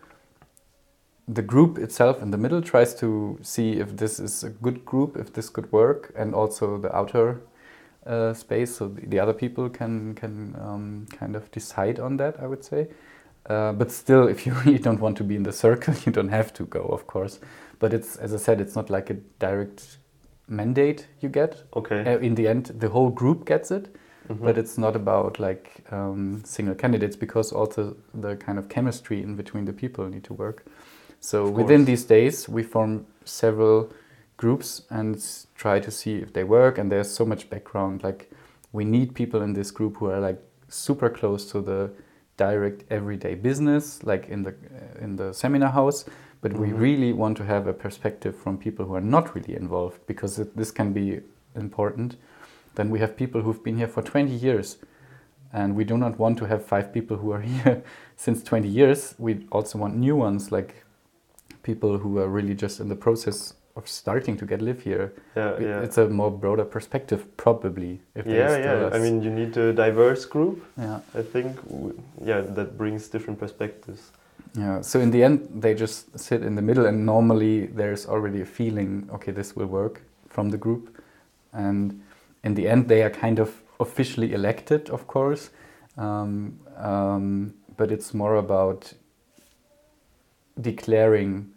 the 1.27 1.41
group 1.41 1.77
itself 1.77 2.22
in 2.22 2.32
the 2.32 2.38
middle 2.38 2.62
tries 2.62 2.96
to 2.96 3.38
see 3.41 3.74
if 3.74 3.96
this 3.98 4.20
is 4.20 4.44
a 4.44 4.50
good 4.50 4.84
group, 4.84 5.15
if 5.15 5.32
this 5.34 5.50
could 5.50 5.72
work, 5.72 6.12
and 6.15 6.34
also 6.34 6.77
the 6.77 6.96
outer 6.96 7.41
uh, 8.06 8.34
space, 8.34 8.75
so 8.77 8.88
the, 8.88 9.06
the 9.06 9.20
other 9.20 9.34
people 9.34 9.70
can 9.70 10.15
can 10.15 10.56
um, 10.60 11.06
kind 11.12 11.36
of 11.36 11.51
decide 11.51 12.00
on 12.00 12.18
that. 12.18 12.39
I 12.41 12.48
would 12.48 12.63
say, 12.63 12.88
uh, 13.46 13.74
but 13.74 13.91
still, 13.91 14.27
if 14.27 14.46
you 14.46 14.53
really 14.65 14.79
don't 14.79 15.00
want 15.00 15.18
to 15.18 15.24
be 15.24 15.36
in 15.36 15.44
the 15.44 15.51
circle, 15.51 15.94
you 16.06 16.12
don't 16.12 16.29
have 16.29 16.53
to 16.53 16.65
go, 16.65 16.82
of 16.82 17.06
course. 17.06 17.39
But 17.77 17.94
it's 17.94 18.15
as 18.15 18.34
I 18.34 18.38
said, 18.38 18.60
it's 18.62 18.75
not 18.75 18.89
like 18.89 19.10
a 19.10 19.15
direct 19.38 19.98
mandate 20.48 21.08
you 21.22 21.29
get. 21.29 21.63
Okay. 21.75 22.01
Uh, 22.01 22.18
in 22.18 22.36
the 22.36 22.48
end, 22.48 22.65
the 22.79 22.89
whole 22.89 23.10
group 23.12 23.46
gets 23.46 23.70
it, 23.70 23.96
Mhm. 24.29 24.45
but 24.45 24.57
it's 24.57 24.77
not 24.77 24.95
about 24.95 25.39
like 25.39 25.83
um, 25.91 26.41
single 26.45 26.75
candidates 26.75 27.15
because 27.15 27.51
also 27.51 27.95
the 28.13 28.36
kind 28.36 28.59
of 28.59 28.69
chemistry 28.69 29.21
in 29.24 29.36
between 29.36 29.65
the 29.65 29.74
people 29.74 30.07
need 30.07 30.24
to 30.24 30.33
work. 30.33 30.65
So 31.19 31.45
Of 31.48 31.53
within 31.53 31.79
course. 31.79 31.86
these 31.88 32.05
days, 32.05 32.48
we 32.48 32.63
form 32.63 33.05
several 33.25 33.89
groups 34.38 34.83
and 34.89 35.17
try 35.55 35.79
to 35.79 35.91
see 35.91 36.15
if 36.21 36.31
they 36.33 36.43
work. 36.43 36.77
And 36.77 36.91
there's 36.91 37.09
so 37.12 37.25
much 37.25 37.50
background. 37.50 38.03
Like 38.03 38.29
we 38.71 38.86
need 38.86 39.13
people 39.13 39.41
in 39.41 39.53
this 39.53 39.71
group 39.71 39.98
who 39.98 40.05
are 40.12 40.19
like 40.19 40.39
super 40.69 41.09
close 41.09 41.51
to 41.51 41.62
the 41.62 41.89
direct 42.38 42.83
everyday 42.89 43.36
business, 43.36 44.03
like 44.03 44.29
in 44.29 44.43
the 44.43 44.51
uh, 44.51 45.03
in 45.03 45.15
the 45.17 45.33
seminar 45.33 45.71
house. 45.71 46.05
But 46.41 46.53
we 46.53 46.67
Mhm. 46.69 46.79
really 46.79 47.13
want 47.13 47.38
to 47.38 47.43
have 47.43 47.67
a 47.69 47.74
perspective 47.74 48.33
from 48.33 48.57
people 48.57 48.86
who 48.86 48.95
are 48.95 49.01
not 49.05 49.36
really 49.36 49.55
involved 49.55 50.00
because 50.07 50.39
it, 50.41 50.55
this 50.55 50.71
can 50.71 50.93
be 50.93 51.19
important. 51.55 52.15
Then 52.79 52.89
we 52.89 53.00
have 53.00 53.17
people 53.17 53.41
who've 53.41 53.62
been 53.62 53.75
here 53.75 53.89
for 53.89 54.01
20 54.01 54.31
years, 54.31 54.77
and 55.51 55.75
we 55.75 55.83
do 55.83 55.98
not 55.98 56.17
want 56.17 56.38
to 56.38 56.45
have 56.45 56.63
five 56.65 56.93
people 56.93 57.17
who 57.17 57.33
are 57.33 57.41
here 57.55 57.83
since 58.15 58.41
20 58.41 58.69
years. 58.69 59.15
We 59.17 59.45
also 59.51 59.77
want 59.77 59.98
new 59.98 60.15
ones, 60.15 60.50
like 60.50 60.86
people 61.62 61.98
who 61.98 62.19
are 62.19 62.29
really 62.29 62.55
just 62.55 62.79
in 62.79 62.88
the 62.88 62.95
process 62.95 63.53
of 63.75 63.86
starting 63.89 64.38
to 64.38 64.45
get 64.45 64.62
live 64.62 64.81
here. 64.81 65.12
yeah, 65.36 65.59
yeah. 65.59 65.81
It's 65.81 65.98
a 65.98 66.07
more 66.07 66.31
broader 66.31 66.63
perspective, 66.63 67.25
probably. 67.36 68.00
If 68.15 68.25
yeah, 68.25 68.57
yeah. 68.57 68.89
I 68.93 69.00
mean, 69.00 69.21
you 69.24 69.29
need 69.29 69.57
a 69.57 69.74
diverse 69.74 70.24
group. 70.24 70.63
yeah, 70.77 71.01
I 71.13 71.21
think, 71.21 71.59
yeah, 72.24 72.39
that 72.39 72.77
brings 72.77 73.09
different 73.09 73.39
perspectives. 73.41 74.12
yeah. 74.55 74.79
So 74.79 75.01
in 75.01 75.12
the 75.12 75.21
end, 75.21 75.50
they 75.53 75.74
just 75.74 76.17
sit 76.17 76.43
in 76.43 76.55
the 76.55 76.62
middle, 76.62 76.86
and 76.86 77.05
normally 77.05 77.65
there's 77.65 78.05
already 78.05 78.39
a 78.39 78.45
feeling, 78.45 79.09
okay, 79.15 79.33
this 79.33 79.53
will 79.53 79.67
work 79.67 80.01
from 80.29 80.50
the 80.50 80.57
group, 80.57 81.03
and 81.51 82.00
in 82.43 82.55
the 82.55 82.67
end, 82.67 82.88
they 82.88 83.03
are 83.03 83.10
kind 83.10 83.39
of 83.39 83.62
officially 83.79 84.34
elected, 84.34 84.89
of 84.89 85.08
course, 85.08 85.50
um, 85.98 86.60
um, 86.77 87.53
but 87.77 87.91
it's 87.91 88.13
more 88.13 88.36
about 88.36 88.93
declaring 90.60 91.51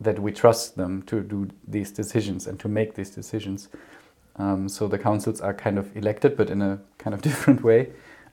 that 0.00 0.18
we 0.18 0.32
trust 0.32 0.76
them 0.76 1.02
to 1.02 1.22
do 1.22 1.48
these 1.66 1.90
decisions 1.90 2.46
and 2.46 2.60
to 2.60 2.68
make 2.68 2.94
these 2.94 3.10
decisions. 3.10 3.68
Um, 4.36 4.68
so 4.68 4.88
the 4.88 4.98
councils 4.98 5.40
are 5.40 5.54
kind 5.54 5.78
of 5.78 5.94
elected, 5.96 6.36
but 6.36 6.50
in 6.50 6.60
a 6.60 6.80
kind 6.98 7.14
of 7.14 7.22
different 7.28 7.62
way. 7.62 7.90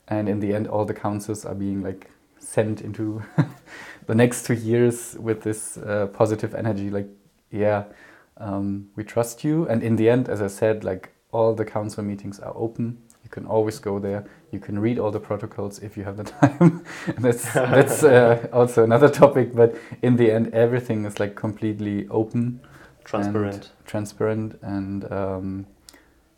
And 0.07 0.27
in 0.27 0.39
the 0.39 0.53
end, 0.53 0.67
all 0.67 0.85
the 0.85 0.93
councils 0.93 1.45
are 1.45 1.55
being 1.55 1.81
like 1.81 2.09
sent 2.37 2.81
into 2.81 3.23
the 4.07 4.15
next 4.15 4.45
two 4.45 4.53
years 4.53 5.15
with 5.17 5.43
this 5.43 5.77
uh, 5.77 6.07
positive 6.07 6.53
energy. 6.53 6.89
Like, 6.89 7.07
yeah, 7.51 7.85
um, 8.37 8.89
we 8.95 9.03
trust 9.05 9.45
you. 9.45 9.67
And 9.67 9.81
in 9.81 9.95
the 9.95 10.09
end, 10.09 10.27
as 10.27 10.41
I 10.41 10.47
said, 10.47 10.83
like 10.83 11.13
all 11.33 11.53
the 11.55 11.65
council 11.65 12.03
meetings 12.03 12.39
are 12.39 12.53
open. 12.55 12.97
You 13.23 13.29
can 13.29 13.45
always 13.45 13.79
go 13.79 13.99
there. 13.99 14.25
You 14.51 14.59
can 14.59 14.79
read 14.79 14.99
all 14.99 15.11
the 15.11 15.19
protocols 15.19 15.79
if 15.79 15.97
you 15.97 16.03
have 16.03 16.17
the 16.17 16.23
time. 16.41 16.83
that's 17.17 17.51
that's 17.53 18.03
uh, 18.03 18.47
also 18.53 18.83
another 18.83 19.09
topic. 19.09 19.55
But 19.55 19.75
in 20.01 20.15
the 20.15 20.31
end, 20.31 20.53
everything 20.53 21.05
is 21.05 21.19
like 21.19 21.35
completely 21.35 22.07
open 22.09 22.61
Transparent. 23.03 23.71
transparent 23.85 24.59
and 24.61 25.11
um, 25.11 25.65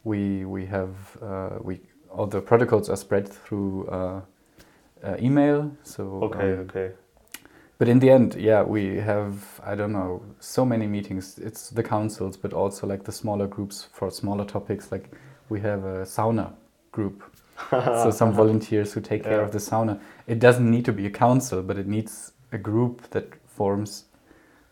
we 0.04 0.46
we 0.46 0.66
have 0.66 0.96
uh, 1.22 1.58
we 1.62 1.80
all 2.10 2.28
the 2.28 2.42
protocols 2.42 2.90
are 2.90 2.98
spread 2.98 3.28
through 3.28 3.88
uh, 3.88 4.22
uh, 5.04 5.16
email 5.20 5.72
so 5.84 6.04
okay, 6.24 6.54
um, 6.54 6.60
okay. 6.70 6.92
But 7.78 7.88
in 7.88 8.00
the 8.00 8.10
end 8.10 8.36
yeah 8.36 8.62
we 8.64 8.98
have 8.98 9.34
i 9.66 9.76
don't 9.76 9.92
know 9.92 10.22
so 10.40 10.66
many 10.66 10.88
meetings. 10.88 11.38
It's 11.40 11.70
the 11.70 11.84
councils 11.84 12.38
but 12.38 12.54
also 12.54 12.88
like 12.88 13.04
the 13.04 13.12
smaller 13.12 13.48
groups 13.48 13.88
for 13.94 14.12
smaller 14.12 14.46
topics. 14.46 14.92
Like 14.92 15.10
we 15.50 15.60
have 15.62 15.84
a 15.86 16.06
sauna 16.06 16.54
group. 16.92 17.24
So 18.04 18.12
some 18.12 18.32
volunteers 18.34 18.94
who 18.94 19.02
take 19.02 19.24
care 19.24 19.38
Yeah. 19.40 19.46
of 19.46 19.52
the 19.52 19.60
sauna. 19.60 20.00
It 20.28 20.40
doesn't 20.40 20.70
need 20.70 20.86
to 20.86 20.94
be 20.94 21.06
a 21.06 21.10
council 21.10 21.62
but 21.64 21.78
it 21.78 21.88
needs 21.88 22.34
a 22.52 22.58
group 22.58 23.10
that 23.12 23.26
forms 23.48 24.06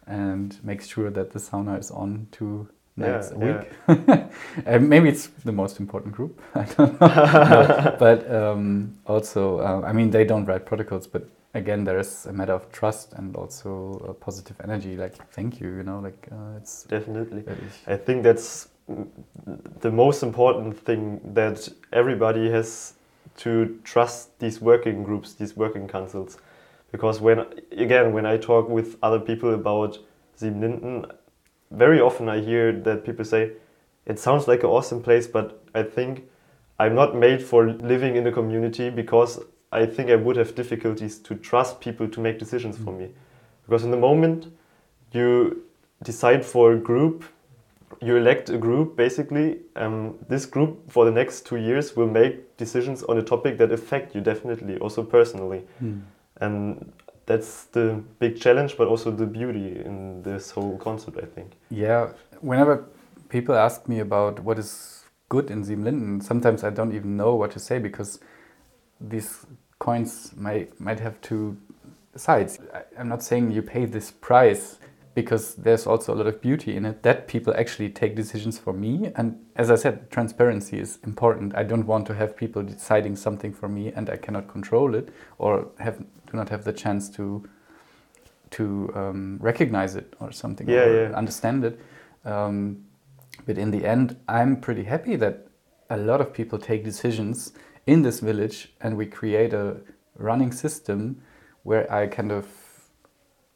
and 0.08 0.58
makes 0.64 0.88
sure 0.88 1.10
that 1.12 1.32
the 1.32 1.40
sauna 1.40 1.80
is 1.80 1.92
on 1.92 2.28
two 2.32 2.68
nights 2.98 3.32
Yeah, 3.32 3.38
a 3.38 3.46
week. 3.48 4.24
And 4.66 4.90
maybe 4.90 5.10
it's 5.10 5.28
the 5.46 5.52
most 5.52 5.80
important 5.80 6.14
group. 6.16 6.40
I 6.56 6.64
don't 6.78 7.00
know. 7.02 7.08
No, 7.08 7.96
but 8.00 8.20
um, 8.32 8.94
also 9.06 9.60
uh, 9.60 9.82
i 9.90 9.94
mean 9.94 10.12
they 10.12 10.26
don't 10.26 10.46
write 10.46 10.66
protocols 10.66 11.08
but 11.08 11.24
again 11.54 11.84
there 11.84 12.00
is 12.00 12.26
a 12.26 12.34
matter 12.34 12.54
of 12.54 12.72
trust 12.72 13.14
and 13.14 13.36
also 13.36 14.06
uh, 14.10 14.14
positive 14.14 14.60
energy 14.64 14.96
like 14.98 15.16
thank 15.32 15.60
you 15.60 15.68
you 15.76 15.84
know 15.84 16.00
like 16.00 16.28
uh, 16.32 16.58
it's 16.58 16.84
Definitely. 16.84 17.44
I 17.88 17.96
think 17.96 18.24
that's 18.24 18.70
the 19.80 19.92
most 19.92 20.24
important 20.24 20.78
thing 20.78 21.22
that 21.34 21.70
everybody 21.92 22.50
has 22.50 22.94
to 23.38 23.80
trust 23.84 24.38
these 24.40 24.62
working 24.62 25.04
groups, 25.04 25.34
these 25.34 25.56
working 25.56 25.88
councils, 25.88 26.38
because 26.92 27.22
when 27.22 27.46
again 27.72 28.14
when 28.14 28.26
I 28.26 28.38
talk 28.38 28.70
with 28.70 28.98
other 29.02 29.20
people 29.20 29.54
about 29.54 29.98
Siebenlinden, 30.40 31.10
very 31.72 32.02
often 32.02 32.30
I 32.30 32.42
hear 32.42 32.72
that 32.72 33.06
people 33.06 33.26
say, 33.26 33.54
"It 34.06 34.20
sounds 34.20 34.48
like 34.48 34.64
an 34.64 34.70
awesome 34.70 35.02
place, 35.02 35.28
but 35.28 35.64
I 35.74 35.84
think 35.84 36.24
I'm 36.80 36.96
not 36.96 37.16
made 37.16 37.42
for 37.42 37.70
living 37.70 38.16
in 38.16 38.28
a 38.28 38.32
community 38.32 38.90
because 38.90 39.40
I 39.74 39.86
think 39.86 40.10
I 40.10 40.16
would 40.16 40.38
have 40.38 40.56
difficulties 40.56 41.20
to 41.20 41.36
trust 41.36 41.82
people 41.82 42.08
to 42.08 42.20
make 42.20 42.40
decisions 42.40 42.78
for 42.78 42.92
me, 42.92 43.10
because 43.66 43.84
in 43.84 43.92
the 43.92 43.98
moment 43.98 44.48
you 45.12 45.64
decide 46.04 46.46
for 46.46 46.74
a 46.74 46.78
group 46.78 47.24
you 48.02 48.18
elect 48.18 48.50
a 48.50 48.58
group 48.58 48.96
basically 48.96 49.60
um, 49.76 50.16
this 50.28 50.46
group 50.46 50.92
for 50.92 51.06
the 51.06 51.12
next 51.12 51.46
two 51.46 51.56
years 51.56 51.96
will 51.96 52.08
make 52.08 52.58
decisions 52.58 53.04
on 53.04 53.18
a 53.18 53.22
topic 53.22 53.58
that 53.58 53.72
affect 53.72 54.16
you 54.16 54.22
definitely 54.22 54.78
also 54.78 55.04
personally. 55.04 55.62
Hmm. 55.80 56.00
and 56.42 56.92
that's 57.26 57.66
the 57.66 58.02
big 58.20 58.40
challenge 58.40 58.76
but 58.78 58.88
also 58.88 59.12
the 59.12 59.26
beauty 59.26 59.82
in 59.86 60.22
this 60.24 60.52
whole 60.52 60.78
concept 60.78 61.18
i 61.18 61.26
think. 61.26 61.52
Yeah, 61.70 62.10
whenever 62.42 62.86
people 63.30 63.56
ask 63.56 63.88
me 63.88 64.00
about 64.00 64.40
what 64.42 64.60
is 64.60 65.06
good 65.30 65.50
in 65.50 65.64
Siebenlinden, 65.64 66.22
sometimes 66.22 66.64
I 66.64 66.70
don't 66.70 66.94
even 66.94 67.16
know 67.16 67.36
what 67.36 67.52
to 67.52 67.60
say 67.60 67.80
because 67.80 68.20
these 69.00 69.46
coins 69.88 70.32
might 70.38 70.80
might 70.80 71.00
have 71.02 71.16
two 71.22 71.58
sides. 72.16 72.60
I- 72.74 72.86
I'm 73.00 73.10
not 73.10 73.22
saying 73.24 73.52
you 73.52 73.62
pay 73.62 73.86
this 73.86 74.12
price 74.12 74.80
because 75.16 75.56
there's 75.66 75.86
also 75.88 76.14
a 76.14 76.18
lot 76.22 76.28
of 76.28 76.42
beauty 76.42 76.76
in 76.78 76.86
it 76.86 77.04
that 77.04 77.28
people 77.28 77.54
actually 77.62 77.90
take 77.90 78.16
decisions 78.16 78.58
for 78.58 78.74
me. 78.74 79.12
And 79.16 79.28
as 79.56 79.70
I 79.70 79.76
said, 79.76 79.96
transparency 80.10 80.80
is 80.80 81.00
important. 81.04 81.54
I 81.56 81.64
don't 81.64 81.86
want 81.86 82.08
to 82.08 82.14
have 82.14 82.36
people 82.36 82.64
deciding 82.64 83.16
something 83.18 83.54
for 83.54 83.70
me 83.70 83.92
and 83.96 84.10
I 84.10 84.18
cannot 84.18 84.48
control 84.48 84.96
it 84.96 85.10
or 85.38 85.68
have 85.80 85.98
do 86.00 86.34
not 86.38 86.50
have 86.50 86.64
the 86.64 86.74
chance 86.74 87.10
to 87.18 87.26
to 88.52 88.64
um, 88.96 89.38
recognize 89.42 89.96
it 90.02 90.16
or 90.20 90.32
something 90.32 90.68
Yeah, 90.70 90.86
or 90.86 90.94
yeah. 91.10 91.18
understand 91.18 91.64
it. 91.66 91.76
Um, 92.26 92.78
but 93.46 93.58
in 93.58 93.72
the 93.72 93.84
end, 93.86 94.16
I'm 94.28 94.56
pretty 94.62 94.84
happy 94.84 95.16
that 95.18 95.36
a 95.90 95.98
lot 95.98 96.22
of 96.22 96.28
people 96.34 96.58
take 96.60 96.84
decisions 96.84 97.54
in 97.86 98.02
this 98.02 98.20
village 98.20 98.74
and 98.82 98.98
we 98.98 99.06
create 99.06 99.54
a 99.54 99.78
running 100.18 100.52
system 100.52 101.22
where 101.64 101.92
I 101.92 102.08
kind 102.08 102.32
of 102.32 102.48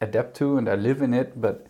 adapt 0.00 0.36
to 0.36 0.58
and 0.58 0.68
I 0.68 0.74
live 0.74 1.02
in 1.02 1.14
it. 1.14 1.40
But 1.40 1.66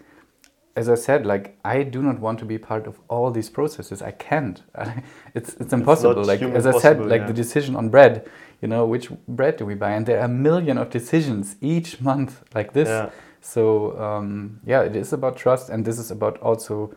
as 0.77 0.89
I 0.89 0.95
said, 0.95 1.27
like 1.27 1.59
I 1.65 1.83
do 1.83 2.03
not 2.03 2.21
want 2.21 2.39
to 2.41 2.45
be 2.45 2.59
part 2.59 2.87
of 2.87 3.01
all 3.09 3.31
these 3.31 3.51
processes. 3.51 4.03
I 4.03 4.13
can't. 4.13 4.63
it's 5.35 5.55
it's 5.55 5.73
impossible. 5.73 6.25
like 6.25 6.43
as 6.43 6.67
I 6.67 6.73
said, 6.73 6.99
possible, 6.99 7.07
like 7.07 7.23
yeah. 7.23 7.27
the 7.27 7.33
decision 7.33 7.77
on 7.77 7.89
bread. 7.89 8.29
You 8.61 8.69
know, 8.69 8.87
which 8.87 9.09
bread 9.29 9.57
do 9.57 9.65
we 9.65 9.75
buy? 9.75 9.93
And 9.93 10.05
there 10.05 10.19
are 10.19 10.25
a 10.25 10.29
million 10.29 10.79
of 10.79 10.91
decisions 10.91 11.57
each 11.61 12.01
month 12.01 12.43
like 12.55 12.73
this. 12.73 12.89
yeah 12.89 13.11
So 13.41 13.99
um, 14.01 14.61
yeah, 14.67 14.83
it 14.83 14.97
is 14.97 15.13
about 15.13 15.37
trust, 15.37 15.71
and 15.71 15.85
this 15.85 15.99
is 15.99 16.11
about 16.11 16.39
also 16.39 16.95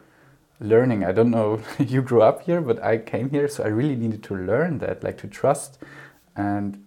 learning. 0.61 1.03
I 1.03 1.11
don't 1.11 1.31
know, 1.31 1.59
you 1.79 2.01
grew 2.01 2.21
up 2.21 2.43
here, 2.43 2.61
but 2.61 2.81
I 2.83 2.97
came 2.97 3.29
here, 3.29 3.47
so 3.47 3.63
I 3.63 3.67
really 3.67 3.95
needed 3.95 4.23
to 4.23 4.35
learn 4.35 4.77
that, 4.77 5.03
like 5.03 5.17
to 5.19 5.27
trust. 5.27 5.79
And 6.35 6.85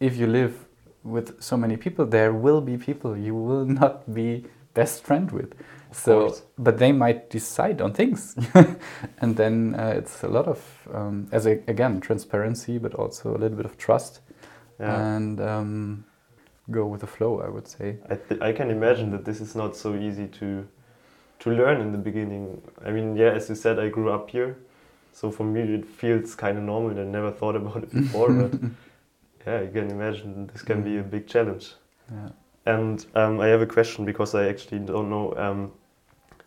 if 0.00 0.16
you 0.16 0.26
live 0.26 0.66
with 1.02 1.42
so 1.42 1.56
many 1.56 1.76
people, 1.76 2.04
there 2.04 2.32
will 2.32 2.60
be 2.60 2.76
people 2.76 3.16
you 3.16 3.34
will 3.34 3.64
not 3.80 4.12
be 4.12 4.44
best 4.74 5.04
friend 5.04 5.30
with. 5.30 5.54
so, 5.92 6.26
course. 6.26 6.42
but 6.58 6.78
they 6.78 6.90
might 6.90 7.30
decide 7.30 7.80
on 7.80 7.92
things, 7.92 8.36
and 9.20 9.36
then 9.36 9.76
uh, 9.78 9.94
it's 9.96 10.24
a 10.24 10.28
lot 10.28 10.48
of, 10.48 10.60
um, 10.92 11.28
as 11.30 11.46
a, 11.46 11.52
again, 11.68 12.00
transparency, 12.00 12.78
but 12.78 12.94
also 12.94 13.30
a 13.30 13.38
little 13.38 13.56
bit 13.56 13.66
of 13.66 13.78
trust, 13.78 14.20
yeah 14.80 15.14
and 15.14 15.40
um, 15.40 16.04
go 16.72 16.84
with 16.86 17.00
the 17.00 17.06
flow. 17.06 17.40
I 17.40 17.48
would 17.48 17.68
say. 17.68 17.98
I, 18.10 18.16
th- 18.16 18.40
I 18.40 18.52
can 18.52 18.70
imagine 18.70 19.12
that 19.12 19.24
this 19.24 19.40
is 19.40 19.54
not 19.54 19.76
so 19.76 19.94
easy 19.94 20.26
to 20.40 20.66
to 21.40 21.50
learn 21.50 21.80
in 21.80 21.92
the 21.92 21.98
beginning. 21.98 22.60
I 22.84 22.90
mean, 22.90 23.16
yeah, 23.16 23.30
as 23.30 23.48
you 23.48 23.54
said, 23.54 23.78
I 23.78 23.88
grew 23.88 24.10
up 24.10 24.30
here, 24.30 24.56
so 25.12 25.30
for 25.30 25.44
me 25.44 25.60
it 25.60 25.86
feels 25.86 26.34
kind 26.34 26.58
of 26.58 26.64
normal. 26.64 26.98
I 26.98 27.04
never 27.04 27.30
thought 27.30 27.56
about 27.56 27.82
it 27.84 27.92
before, 27.92 28.32
but 28.32 28.60
yeah, 29.46 29.60
you 29.62 29.70
can 29.70 29.90
imagine 29.90 30.46
this 30.52 30.62
can 30.62 30.82
be 30.82 30.98
a 30.98 31.02
big 31.02 31.26
challenge. 31.26 31.74
Yeah. 32.10 32.28
And 32.66 33.04
um, 33.14 33.40
I 33.40 33.48
have 33.48 33.60
a 33.60 33.66
question 33.66 34.04
because 34.04 34.34
I 34.34 34.48
actually 34.48 34.78
don't 34.78 35.10
know 35.10 35.34
um, 35.36 35.72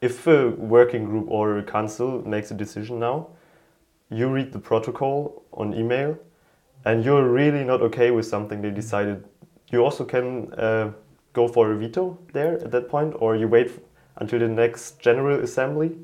if 0.01 0.25
a 0.27 0.49
working 0.49 1.05
group 1.05 1.27
or 1.29 1.59
a 1.59 1.63
council 1.63 2.27
makes 2.27 2.51
a 2.51 2.53
decision 2.53 2.99
now. 2.99 3.27
You 4.09 4.29
read 4.29 4.53
the 4.53 4.59
protocol 4.59 5.43
on 5.51 5.73
email, 5.73 6.17
and 6.85 7.03
you're 7.03 7.27
really 7.29 7.63
not 7.63 7.81
okay 7.81 8.11
with 8.11 8.25
something 8.25 8.61
they 8.61 8.71
decided. 8.71 9.25
You 9.69 9.83
also 9.83 10.05
can 10.05 10.53
uh, 10.53 10.91
go 11.33 11.47
for 11.47 11.71
a 11.73 11.77
veto 11.77 12.17
there 12.31 12.53
at 12.53 12.71
that 12.71 12.87
point, 12.87 13.13
or 13.19 13.35
you 13.35 13.47
wait 13.47 13.69
until 14.17 14.39
the 14.39 14.47
next 14.47 14.99
general 14.99 15.39
assembly, 15.39 15.95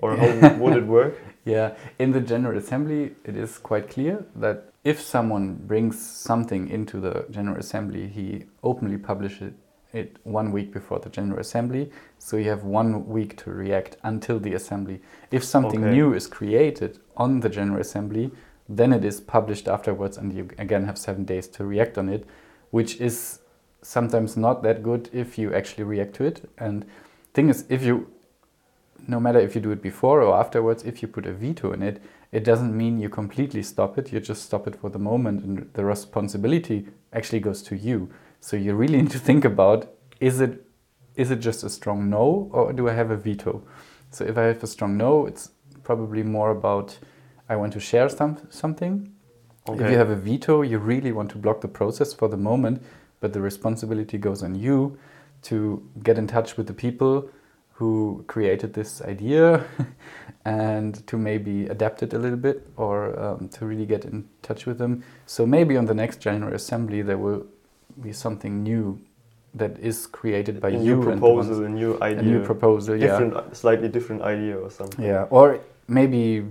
or 0.00 0.16
how 0.16 0.56
would 0.58 0.76
it 0.76 0.86
work? 0.86 1.14
Yeah, 1.44 1.74
in 1.98 2.12
the 2.12 2.20
General 2.20 2.58
Assembly, 2.58 3.14
it 3.24 3.36
is 3.36 3.58
quite 3.58 3.88
clear 3.88 4.24
that 4.36 4.72
if 4.84 5.00
someone 5.00 5.54
brings 5.66 5.98
something 6.00 6.68
into 6.68 7.00
the 7.00 7.26
General 7.30 7.58
Assembly, 7.58 8.08
he 8.08 8.44
openly 8.62 8.98
publishes 8.98 9.52
it 9.92 10.16
one 10.22 10.52
week 10.52 10.72
before 10.72 11.00
the 11.00 11.08
General 11.08 11.40
Assembly. 11.40 11.90
So 12.18 12.36
you 12.36 12.48
have 12.50 12.62
one 12.62 13.08
week 13.08 13.36
to 13.38 13.50
react 13.50 13.96
until 14.02 14.38
the 14.38 14.54
Assembly. 14.54 15.00
If 15.30 15.42
something 15.44 15.82
Okay. 15.82 15.92
new 15.92 16.14
is 16.14 16.26
created 16.26 16.98
on 17.16 17.40
the 17.40 17.48
General 17.48 17.80
Assembly, 17.80 18.30
then 18.68 18.92
it 18.92 19.04
is 19.04 19.20
published 19.20 19.66
afterwards, 19.66 20.16
and 20.16 20.32
you 20.32 20.48
again 20.58 20.84
have 20.84 20.96
seven 20.96 21.24
days 21.24 21.48
to 21.48 21.64
react 21.64 21.98
on 21.98 22.08
it, 22.08 22.24
which 22.70 23.00
is 23.00 23.40
sometimes 23.82 24.36
not 24.36 24.62
that 24.62 24.82
good 24.82 25.08
if 25.12 25.38
you 25.38 25.52
actually 25.52 25.84
react 25.84 26.14
to 26.14 26.24
it. 26.24 26.48
And 26.58 26.84
thing 27.34 27.48
is, 27.48 27.64
if 27.68 27.82
you 27.82 28.08
no 29.08 29.18
matter 29.18 29.38
if 29.38 29.54
you 29.54 29.60
do 29.60 29.70
it 29.70 29.82
before 29.82 30.22
or 30.22 30.38
afterwards, 30.38 30.84
if 30.84 31.02
you 31.02 31.08
put 31.08 31.26
a 31.26 31.32
veto 31.32 31.72
in 31.72 31.82
it, 31.82 32.02
it 32.32 32.44
doesn't 32.44 32.76
mean 32.76 33.00
you 33.00 33.08
completely 33.08 33.62
stop 33.62 33.98
it. 33.98 34.12
You 34.12 34.20
just 34.20 34.42
stop 34.42 34.66
it 34.66 34.76
for 34.76 34.90
the 34.90 34.98
moment, 34.98 35.42
and 35.42 35.70
the 35.72 35.84
responsibility 35.84 36.86
actually 37.12 37.40
goes 37.40 37.62
to 37.62 37.76
you. 37.76 38.10
So 38.40 38.56
you 38.56 38.74
really 38.74 38.96
need 39.02 39.10
to 39.10 39.18
think 39.18 39.44
about: 39.44 39.88
is 40.20 40.40
it 40.40 40.64
is 41.16 41.30
it 41.30 41.40
just 41.40 41.64
a 41.64 41.70
strong 41.70 42.08
no, 42.08 42.48
or 42.52 42.72
do 42.72 42.88
I 42.88 42.92
have 42.92 43.10
a 43.10 43.16
veto? 43.16 43.62
So 44.10 44.24
if 44.24 44.36
I 44.38 44.42
have 44.42 44.62
a 44.62 44.66
strong 44.66 44.96
no, 44.96 45.26
it's 45.26 45.50
probably 45.82 46.22
more 46.22 46.50
about 46.50 46.98
I 47.48 47.56
want 47.56 47.72
to 47.72 47.80
share 47.80 48.08
some, 48.08 48.38
something. 48.48 49.12
If 49.68 49.80
you 49.80 49.98
have 49.98 50.10
a 50.10 50.16
veto, 50.16 50.62
you 50.62 50.78
really 50.78 51.12
want 51.12 51.30
to 51.32 51.38
block 51.38 51.60
the 51.60 51.68
process 51.68 52.12
for 52.12 52.28
the 52.28 52.36
moment, 52.36 52.82
but 53.20 53.32
the 53.32 53.40
responsibility 53.40 54.18
goes 54.18 54.42
on 54.42 54.54
you 54.54 54.98
to 55.42 55.82
get 56.02 56.18
in 56.18 56.26
touch 56.26 56.56
with 56.56 56.66
the 56.66 56.74
people 56.74 57.28
who 57.72 58.24
created 58.26 58.74
this 58.74 59.00
idea 59.02 59.64
and 60.44 61.06
to 61.06 61.16
maybe 61.16 61.66
adapt 61.66 62.02
it 62.02 62.12
a 62.12 62.18
little 62.18 62.36
bit 62.36 62.68
or 62.76 63.18
um, 63.18 63.48
to 63.48 63.64
really 63.64 63.86
get 63.86 64.04
in 64.04 64.28
touch 64.42 64.66
with 64.66 64.76
them. 64.78 65.02
So 65.26 65.46
maybe 65.46 65.76
on 65.76 65.86
the 65.86 65.94
next 65.94 66.20
General 66.20 66.54
Assembly 66.54 67.00
there 67.02 67.16
will 67.16 67.46
be 68.02 68.12
something 68.12 68.62
new 68.62 69.00
that 69.54 69.78
is 69.78 70.06
created 70.06 70.60
by 70.60 70.68
a 70.68 70.72
you 70.72 70.78
new 70.78 71.10
and 71.10 71.22
the 71.22 71.26
ones- 71.26 71.46
proposal, 71.46 71.64
a 71.64 71.68
new 71.68 71.98
idea, 72.02 72.18
a 72.18 72.22
new 72.22 72.44
proposal, 72.44 72.96
yeah. 72.96 73.06
different, 73.06 73.56
slightly 73.56 73.88
different 73.88 74.22
idea 74.22 74.56
or 74.58 74.70
something. 74.70 75.04
Yeah, 75.04 75.26
or 75.30 75.60
maybe 75.88 76.44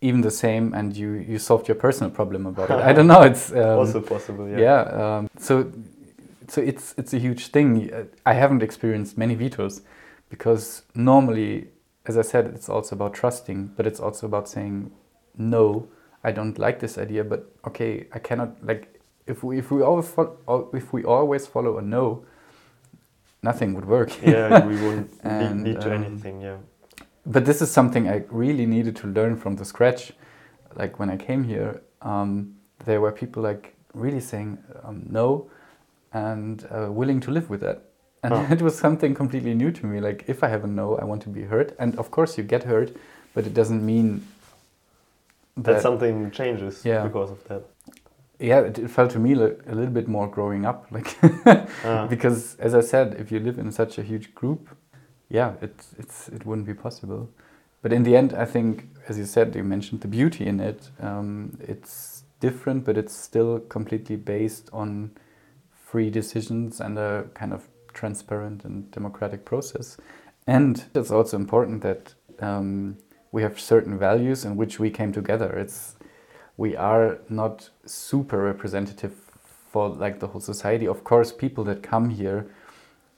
even 0.00 0.20
the 0.20 0.30
same, 0.30 0.72
and 0.74 0.96
you 0.96 1.12
you 1.12 1.38
solved 1.38 1.68
your 1.68 1.74
personal 1.74 2.10
problem 2.10 2.46
about 2.46 2.70
it. 2.70 2.76
I 2.76 2.92
don't 2.92 3.06
know. 3.06 3.22
It's 3.22 3.52
um, 3.62 3.78
also 3.78 4.00
possible, 4.00 4.48
yeah. 4.48 4.58
yeah. 4.58 5.16
um, 5.18 5.30
so 5.38 5.70
so 6.48 6.60
it's 6.60 6.94
it's 6.96 7.12
a 7.12 7.18
huge 7.18 7.48
thing. 7.48 7.90
I 8.24 8.34
haven't 8.34 8.62
experienced 8.62 9.18
many 9.18 9.34
vetoes 9.34 9.82
because 10.28 10.82
normally, 10.94 11.68
as 12.06 12.16
I 12.16 12.22
said, 12.22 12.46
it's 12.46 12.68
also 12.68 12.96
about 12.96 13.14
trusting, 13.14 13.72
but 13.76 13.86
it's 13.86 14.00
also 14.00 14.26
about 14.26 14.48
saying 14.48 14.90
no. 15.36 15.88
I 16.24 16.32
don't 16.32 16.58
like 16.58 16.80
this 16.80 16.98
idea, 16.98 17.22
but 17.22 17.52
okay, 17.66 18.06
I 18.12 18.18
cannot 18.18 18.64
like 18.64 19.00
if 19.26 19.42
we 19.42 19.58
if 19.58 19.70
we 19.70 19.82
always 19.82 20.08
follow, 20.08 20.70
if 20.72 20.92
we 20.92 21.04
always 21.04 21.46
follow 21.46 21.78
a 21.78 21.82
no, 21.82 22.24
nothing 23.42 23.74
would 23.74 23.86
work. 23.86 24.10
yeah, 24.22 24.64
we 24.66 24.76
lead, 24.76 25.08
And, 25.22 25.64
lead 25.64 25.80
to 25.82 25.94
um, 25.94 26.04
anything. 26.04 26.40
Yeah, 26.40 26.56
but 27.24 27.44
this 27.44 27.62
is 27.62 27.70
something 27.70 28.08
I 28.08 28.24
really 28.28 28.66
needed 28.66 28.96
to 28.96 29.06
learn 29.06 29.36
from 29.36 29.56
the 29.56 29.64
scratch. 29.64 30.12
Like 30.74 30.98
when 30.98 31.10
I 31.10 31.16
came 31.16 31.44
here, 31.44 31.82
um, 32.02 32.56
there 32.84 33.00
were 33.00 33.12
people 33.12 33.42
like 33.42 33.76
really 33.94 34.20
saying 34.20 34.58
um, 34.84 35.06
no 35.08 35.48
and 36.16 36.66
uh, 36.70 36.88
willing 37.00 37.20
to 37.20 37.30
live 37.30 37.48
with 37.50 37.60
that. 37.60 37.78
And 38.22 38.32
Oh. 38.34 38.46
it 38.54 38.62
was 38.62 38.74
something 38.78 39.14
completely 39.14 39.54
new 39.54 39.70
to 39.72 39.86
me. 39.86 40.00
Like 40.00 40.24
if 40.28 40.42
I 40.42 40.48
have 40.48 40.64
a 40.64 40.66
no, 40.66 40.96
I 41.02 41.04
want 41.04 41.22
to 41.22 41.28
be 41.28 41.42
hurt. 41.42 41.74
And 41.78 41.96
of 41.98 42.10
course, 42.10 42.38
you 42.38 42.44
get 42.48 42.64
hurt, 42.64 42.90
but 43.34 43.46
it 43.46 43.54
doesn't 43.54 43.84
mean 43.84 44.20
that 45.56 45.64
that. 45.74 45.82
something 45.82 46.30
changes 46.30 46.84
Yeah. 46.84 47.06
because 47.08 47.30
of 47.30 47.44
that. 47.48 47.62
yeah, 48.38 48.60
it, 48.68 48.78
it 48.78 48.90
felt 48.90 49.10
to 49.12 49.18
me 49.18 49.34
like 49.34 49.58
a 49.66 49.74
little 49.74 49.92
bit 49.94 50.08
more 50.08 50.28
growing 50.28 50.66
up. 50.66 50.86
Like 50.90 51.16
Ah. 51.84 52.06
because, 52.14 52.56
as 52.58 52.74
I 52.74 52.82
said, 52.82 53.14
if 53.20 53.30
you 53.32 53.40
live 53.40 53.58
in 53.58 53.72
such 53.72 53.98
a 53.98 54.02
huge 54.02 54.34
group, 54.34 54.68
yeah, 55.28 55.52
it's 55.62 55.94
it's 55.98 56.28
it 56.28 56.44
wouldn't 56.46 56.66
be 56.66 56.74
possible. 56.74 57.28
But 57.82 57.92
in 57.92 58.02
the 58.04 58.16
end, 58.16 58.32
I 58.32 58.46
think, 58.46 58.84
as 59.08 59.16
you 59.18 59.24
said, 59.26 59.54
you 59.56 59.64
mentioned 59.64 60.00
the 60.00 60.08
beauty 60.08 60.44
in 60.46 60.60
it. 60.60 60.90
Um, 61.00 61.50
it's 61.68 62.24
different, 62.40 62.84
but 62.84 62.96
it's 62.96 63.14
still 63.16 63.60
completely 63.68 64.16
based 64.16 64.68
on 64.72 65.10
free 65.86 66.10
decisions 66.10 66.80
and 66.80 66.98
a 66.98 67.24
kind 67.34 67.52
of 67.52 67.68
transparent 67.94 68.64
and 68.64 68.90
democratic 68.90 69.44
process. 69.44 69.96
And 70.46 70.84
it's 70.94 71.12
also 71.12 71.36
important 71.36 71.82
that 71.82 72.14
um, 72.40 72.98
we 73.30 73.42
have 73.42 73.60
certain 73.60 73.96
values 73.96 74.44
in 74.44 74.56
which 74.56 74.80
we 74.80 74.90
came 74.90 75.12
together. 75.12 75.50
It's 75.56 75.94
we 76.56 76.74
are 76.76 77.18
not 77.28 77.70
super 77.84 78.38
representative 78.42 79.14
for 79.70 79.88
like 79.88 80.18
the 80.18 80.28
whole 80.28 80.40
society. 80.40 80.88
Of 80.88 81.04
course, 81.04 81.32
people 81.32 81.62
that 81.64 81.82
come 81.82 82.10
here 82.10 82.46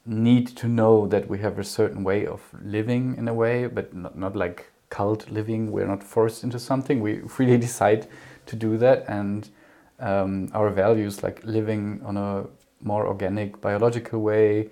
need 0.04 0.48
to 0.56 0.68
know 0.68 1.06
that 1.06 1.28
we 1.28 1.38
have 1.38 1.58
a 1.58 1.64
certain 1.64 2.04
way 2.04 2.26
of 2.26 2.40
living 2.62 3.16
in 3.16 3.28
a 3.28 3.34
way, 3.34 3.66
but 3.66 3.94
not, 3.94 4.18
not 4.18 4.36
like 4.36 4.70
cult 4.90 5.30
living. 5.30 5.72
We're 5.72 5.86
not 5.86 6.02
forced 6.02 6.44
into 6.44 6.58
something. 6.58 7.00
We 7.00 7.20
freely 7.20 7.58
decide 7.68 8.08
to 8.46 8.56
do 8.56 8.76
that, 8.78 9.04
and 9.08 9.48
um, 10.00 10.50
our 10.52 10.70
values, 10.70 11.22
like 11.22 11.40
living 11.44 12.00
on 12.04 12.16
a 12.16 12.46
more 12.80 13.06
organic, 13.06 13.60
biological 13.60 14.20
way, 14.20 14.70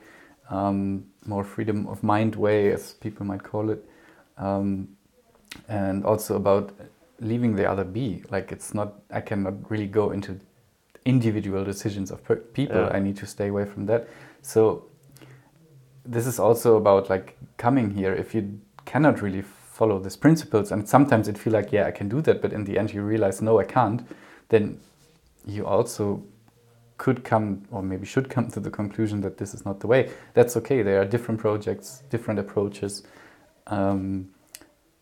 um, 0.50 1.04
more 1.24 1.44
freedom 1.44 1.86
of 1.86 2.02
mind 2.02 2.36
way, 2.36 2.72
as 2.72 2.92
people 2.94 3.26
might 3.26 3.42
call 3.42 3.70
it, 3.70 3.84
um, 4.38 4.88
and 5.68 6.04
also 6.04 6.36
about 6.36 6.72
leaving 7.20 7.56
the 7.56 7.68
other 7.68 7.84
be. 7.84 8.22
Like 8.30 8.52
it's 8.52 8.74
not, 8.74 8.94
I 9.10 9.20
cannot 9.20 9.70
really 9.70 9.86
go 9.86 10.10
into 10.10 10.38
individual 11.04 11.64
decisions 11.64 12.10
of 12.10 12.22
people. 12.52 12.76
Yeah. 12.76 12.88
I 12.88 12.98
need 12.98 13.16
to 13.18 13.26
stay 13.26 13.48
away 13.48 13.64
from 13.64 13.86
that. 13.86 14.08
So 14.42 14.84
this 16.04 16.26
is 16.26 16.38
also 16.38 16.76
about 16.76 17.10
like 17.10 17.36
coming 17.56 17.90
here. 17.90 18.12
If 18.12 18.34
you 18.34 18.60
cannot 18.84 19.22
really 19.22 19.42
follow 19.42 19.98
these 19.98 20.16
principles, 20.16 20.72
and 20.72 20.88
sometimes 20.88 21.28
it 21.28 21.36
feel 21.38 21.52
like 21.52 21.72
yeah 21.72 21.86
I 21.86 21.90
can 21.90 22.08
do 22.08 22.20
that, 22.22 22.40
but 22.42 22.52
in 22.52 22.64
the 22.64 22.78
end 22.78 22.92
you 22.92 23.02
realize 23.02 23.42
no 23.42 23.58
I 23.58 23.64
can't. 23.64 24.06
Then 24.48 24.80
you 25.44 25.66
also 25.66 26.22
could 26.98 27.24
come 27.24 27.62
or 27.70 27.82
maybe 27.82 28.06
should 28.06 28.28
come 28.28 28.50
to 28.52 28.61
the 28.61 28.70
conclusion 28.70 29.20
that 29.22 29.38
this 29.38 29.54
is 29.54 29.64
not 29.64 29.80
the 29.80 29.87
way. 29.87 30.11
That's 30.35 30.56
okay. 30.59 30.82
There 30.82 31.00
are 31.00 31.04
different 31.04 31.40
projects, 31.40 32.02
different 32.11 32.40
approaches. 32.40 33.02
Um, 33.66 34.30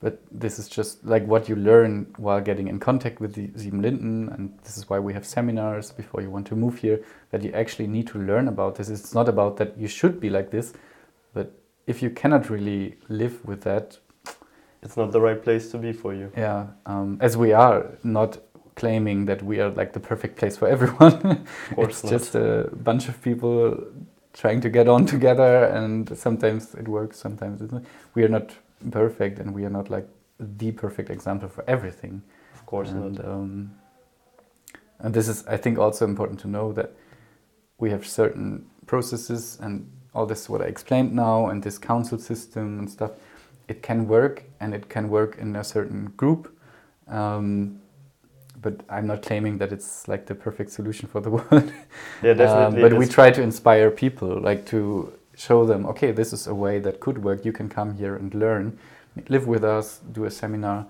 but 0.04 0.20
this 0.30 0.58
is 0.58 0.68
just 0.68 1.02
like 1.06 1.26
what 1.26 1.48
you 1.48 1.56
learn 1.56 2.12
while 2.18 2.38
getting 2.38 2.68
in 2.68 2.78
contact 2.78 3.20
with 3.20 3.34
the 3.34 3.70
Linden, 3.70 4.28
and 4.28 4.58
this 4.62 4.76
is 4.76 4.90
why 4.90 4.98
we 4.98 5.14
have 5.14 5.24
seminars 5.24 5.92
before 5.92 6.20
you 6.20 6.30
want 6.30 6.46
to 6.48 6.54
move 6.54 6.76
here. 6.76 7.02
That 7.30 7.42
you 7.42 7.50
actually 7.52 7.86
need 7.86 8.06
to 8.08 8.18
learn 8.18 8.48
about 8.48 8.74
this. 8.74 8.90
It's 8.90 9.14
not 9.14 9.30
about 9.30 9.56
that 9.56 9.78
you 9.78 9.88
should 9.88 10.20
be 10.20 10.28
like 10.28 10.50
this, 10.50 10.74
but 11.32 11.52
if 11.86 12.02
you 12.02 12.10
cannot 12.10 12.50
really 12.50 12.98
live 13.08 13.42
with 13.46 13.62
that, 13.62 13.96
it's 14.82 14.98
not 14.98 15.10
the 15.10 15.22
right 15.22 15.42
place 15.42 15.70
to 15.70 15.78
be 15.78 15.94
for 15.94 16.12
you. 16.12 16.30
Yeah, 16.36 16.66
um, 16.84 17.16
as 17.22 17.38
we 17.38 17.54
are 17.54 17.96
not 18.02 18.36
claiming 18.76 19.26
that 19.26 19.42
we 19.42 19.60
are 19.60 19.70
like 19.70 19.92
the 19.92 20.00
perfect 20.00 20.36
place 20.36 20.56
for 20.56 20.68
everyone. 20.68 21.46
it's 21.78 22.04
not. 22.04 22.10
just 22.10 22.34
a 22.34 22.70
bunch 22.72 23.08
of 23.08 23.20
people 23.22 23.84
trying 24.32 24.60
to 24.60 24.68
get 24.68 24.88
on 24.88 25.06
together, 25.06 25.64
and 25.64 26.16
sometimes 26.18 26.74
it 26.74 26.88
works, 26.88 27.18
sometimes 27.18 27.60
it 27.60 27.66
doesn't. 27.66 27.86
We 28.14 28.24
are 28.24 28.28
not 28.28 28.52
perfect 28.90 29.38
and 29.38 29.54
we 29.54 29.64
are 29.64 29.70
not 29.70 29.90
like 29.90 30.08
the 30.38 30.72
perfect 30.72 31.10
example 31.10 31.48
for 31.48 31.64
everything. 31.66 32.22
Of 32.54 32.66
course 32.66 32.90
and, 32.90 33.16
not. 33.16 33.24
Um, 33.24 33.74
and 34.98 35.14
this 35.14 35.28
is, 35.28 35.46
I 35.46 35.56
think, 35.56 35.78
also 35.78 36.04
important 36.04 36.40
to 36.40 36.48
know 36.48 36.72
that 36.72 36.92
we 37.78 37.90
have 37.90 38.06
certain 38.06 38.66
processes 38.86 39.58
and 39.60 39.90
all 40.14 40.26
this 40.26 40.48
what 40.48 40.62
I 40.62 40.66
explained 40.66 41.12
now 41.12 41.48
and 41.48 41.62
this 41.62 41.78
council 41.78 42.18
system 42.18 42.78
and 42.78 42.90
stuff. 42.90 43.12
It 43.68 43.82
can 43.82 44.06
work 44.06 44.44
and 44.60 44.74
it 44.74 44.88
can 44.88 45.08
work 45.08 45.38
in 45.38 45.56
a 45.56 45.64
certain 45.64 46.12
group. 46.16 46.56
Um, 47.08 47.80
but 48.64 48.80
I'm 48.88 49.06
not 49.06 49.20
claiming 49.20 49.58
that 49.58 49.72
it's 49.72 50.08
like 50.08 50.24
the 50.24 50.34
perfect 50.34 50.70
solution 50.70 51.06
for 51.06 51.20
the 51.20 51.30
world. 51.36 51.70
Yeah, 52.22 52.32
definitely. 52.32 52.82
um, 52.82 52.90
but 52.90 52.98
we 52.98 53.06
try 53.06 53.30
to 53.30 53.42
inspire 53.42 53.90
people, 53.90 54.40
like 54.40 54.64
to 54.66 55.12
show 55.36 55.66
them, 55.66 55.84
okay, 55.86 56.12
this 56.12 56.32
is 56.32 56.46
a 56.46 56.54
way 56.54 56.78
that 56.78 56.98
could 56.98 57.22
work. 57.22 57.44
You 57.44 57.52
can 57.52 57.68
come 57.68 57.94
here 57.94 58.16
and 58.16 58.34
learn, 58.34 58.78
live 59.28 59.46
with 59.46 59.64
us, 59.64 60.00
do 60.12 60.24
a 60.24 60.30
seminar. 60.30 60.86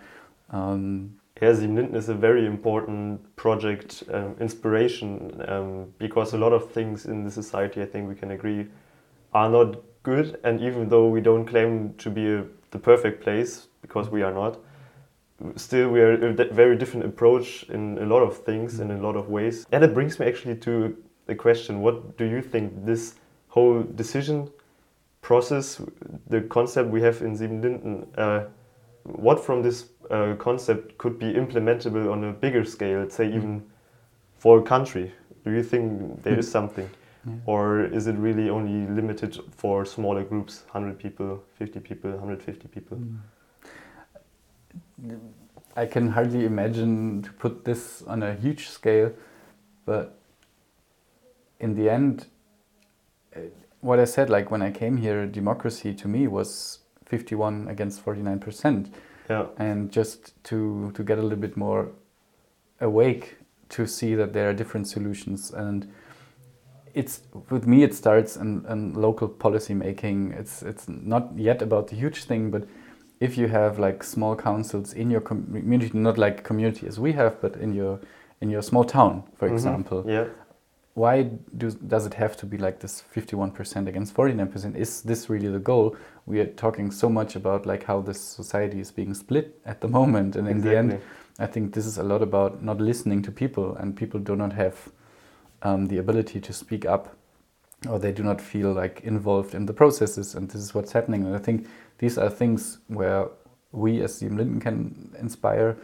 Um, 0.51 1.17
yeah, 1.43 1.51
Linden 1.51 1.97
is 1.97 2.09
a 2.09 2.15
very 2.15 2.47
important 2.47 3.21
project, 3.35 4.05
um, 4.13 4.37
inspiration, 4.41 5.43
um, 5.49 5.93
because 5.99 6.33
a 6.33 6.39
lot 6.39 6.53
of 6.53 6.71
things 6.71 7.07
in 7.07 7.25
the 7.25 7.31
society, 7.31 7.83
I 7.83 7.87
think 7.87 8.09
we 8.09 8.15
can 8.15 8.31
agree, 8.31 8.67
are 9.33 9.49
not 9.49 9.81
good. 10.05 10.39
And 10.45 10.61
even 10.61 10.89
though 10.89 11.09
we 11.09 11.21
don't 11.21 11.45
claim 11.45 11.95
to 11.99 12.09
be 12.09 12.33
a, 12.35 12.45
the 12.71 12.79
perfect 12.79 13.25
place, 13.25 13.67
because 13.83 14.09
we 14.11 14.23
are 14.23 14.33
not, 14.33 14.59
still 15.57 15.88
we 15.90 16.01
are 16.01 16.12
a 16.12 16.33
very 16.53 16.77
different 16.77 17.07
approach 17.07 17.64
in 17.64 17.99
a 17.99 18.07
lot 18.07 18.23
of 18.23 18.38
things, 18.38 18.81
in 18.81 18.90
a 18.90 18.99
lot 18.99 19.16
of 19.16 19.29
ways. 19.29 19.66
And 19.73 19.85
it 19.85 19.94
brings 19.94 20.18
me 20.18 20.27
actually 20.27 20.57
to 20.57 20.97
the 21.27 21.35
question, 21.35 21.81
what 21.81 22.16
do 22.16 22.25
you 22.25 22.42
think 22.42 22.85
this 22.85 23.14
whole 23.49 23.83
decision 23.83 24.51
process, 25.23 25.81
the 26.29 26.42
concept 26.42 26.90
we 26.90 27.01
have 27.01 27.23
in 27.23 27.37
Siebenlinden, 27.37 28.07
uh, 28.18 28.44
what 29.05 29.44
from 29.44 29.62
this 29.62 29.87
uh, 30.11 30.35
concept 30.38 30.99
could 30.99 31.18
be 31.18 31.33
implementable 31.33 32.11
on 32.12 32.25
a 32.25 32.33
bigger 32.33 32.64
scale, 32.64 33.09
say 33.09 33.27
mm. 33.27 33.37
even 33.37 33.62
for 34.37 34.59
a 34.59 34.62
country? 34.62 35.12
Do 35.44 35.51
you 35.51 35.62
think 35.62 36.23
there 36.23 36.38
is 36.38 36.49
mm. 36.49 36.53
something? 36.53 36.90
Yeah. 37.27 37.33
Or 37.47 37.85
is 37.85 38.07
it 38.07 38.16
really 38.16 38.51
only 38.51 38.87
limited 38.92 39.40
for 39.57 39.87
smaller 39.87 40.25
groups, 40.25 40.62
100 40.73 40.99
people, 40.99 41.42
50 41.59 41.81
people, 41.81 42.11
150 42.11 42.68
people? 42.68 42.99
I 45.77 45.87
can 45.87 46.09
hardly 46.09 46.45
imagine 46.45 47.23
to 47.23 47.33
put 47.33 47.65
this 47.65 48.03
on 48.03 48.23
a 48.23 48.35
huge 48.35 48.69
scale, 48.69 49.13
but 49.85 50.19
in 51.59 51.75
the 51.75 51.91
end, 51.91 52.27
uh, 53.35 53.41
what 53.81 53.99
I 53.99 54.05
said, 54.05 54.31
like 54.31 54.51
when 54.51 54.63
I 54.63 54.71
came 54.71 54.97
here, 54.97 55.27
democracy 55.27 55.93
to 55.95 56.09
me 56.09 56.27
was 56.27 56.81
51 57.07 57.69
against 57.69 58.05
49%. 58.05 58.91
Yeah. 59.29 59.47
And 59.57 59.91
just 59.91 60.43
to, 60.45 60.93
to 60.95 61.03
get 61.03 61.19
a 61.19 61.23
little 61.23 61.39
bit 61.39 61.57
more 61.57 61.91
awake 62.81 63.37
to 63.71 63.87
see 63.87 64.15
that 64.15 64.33
there 64.33 64.49
are 64.49 64.53
different 64.53 64.89
solutions. 64.89 65.51
And 65.51 65.93
it's 66.93 67.23
with 67.51 67.67
me, 67.67 67.83
it 67.83 67.95
starts 67.95 68.37
in, 68.37 68.65
in 68.69 68.95
local 68.95 69.29
policy 69.29 69.75
making. 69.75 70.33
It's, 70.33 70.63
it's 70.63 70.89
not 70.89 71.33
yet 71.37 71.63
about 71.63 71.89
the 71.89 71.97
huge 71.97 72.25
thing, 72.25 72.51
but 72.51 72.69
if 73.25 73.39
you 73.39 73.49
have 73.49 73.73
like 73.87 74.05
small 74.05 74.35
councils 74.37 74.93
in 74.93 75.11
your 75.11 75.21
community, 75.21 75.91
not 75.99 76.17
like 76.19 76.37
community 76.51 76.87
as 76.87 76.97
we 76.99 77.13
have, 77.13 77.41
but 77.41 77.53
in 77.57 77.75
your 77.75 77.95
in 78.41 78.51
your 78.51 78.63
small 78.63 78.85
town, 78.85 79.23
for 79.37 79.47
mm 79.47 79.51
-hmm. 79.51 79.55
example, 79.55 80.03
yeah 80.07 80.27
why 80.95 81.25
do, 81.57 81.71
does 81.73 82.07
it 82.07 82.15
have 82.15 82.37
to 82.37 82.47
be 82.47 82.57
like 82.57 82.79
this 82.79 83.03
51% 83.15 83.89
against 83.89 84.15
49%? 84.15 84.77
Is 84.77 85.03
this 85.03 85.29
really 85.29 85.49
the 85.49 85.59
goal? 85.59 85.97
We 86.25 86.39
are 86.39 86.47
talking 86.47 86.91
so 86.93 87.09
much 87.09 87.35
about 87.35 87.67
like 87.67 87.85
how 87.85 88.01
this 88.01 88.21
society 88.21 88.79
is 88.81 88.93
being 88.93 89.13
split 89.13 89.61
at 89.67 89.81
the 89.81 89.89
moment, 89.89 90.37
and 90.37 90.49
in 90.49 90.59
exactly. 90.59 90.71
the 90.71 90.79
end, 90.95 91.03
I 91.39 91.47
think 91.47 91.75
this 91.75 91.85
is 91.85 91.99
a 91.99 92.05
lot 92.05 92.23
about 92.23 92.63
not 92.63 92.81
listening 92.81 93.23
to 93.23 93.33
people, 93.33 93.75
and 93.77 93.97
people 93.97 94.21
do 94.21 94.37
not 94.37 94.53
have 94.53 94.89
um, 95.63 95.87
the 95.87 95.99
ability 95.99 96.41
to 96.41 96.53
speak 96.53 96.87
up, 96.87 97.17
or 97.89 97.99
they 97.99 98.13
do 98.13 98.23
not 98.23 98.41
feel 98.41 98.73
like 98.73 99.01
involved 99.01 99.53
in 99.55 99.67
the 99.67 99.73
processes, 99.73 100.37
and 100.37 100.49
this 100.49 100.63
is 100.63 100.75
what's 100.75 100.93
happening. 100.93 101.27
And 101.27 101.35
I 101.35 101.41
think 101.41 101.67
these 101.99 102.19
are 102.19 102.31
things 102.31 102.79
where 102.89 103.29
we 103.73 104.03
as 104.03 104.21
Siebenlinden 104.21 104.61
can 104.61 105.15
inspire, 105.19 105.77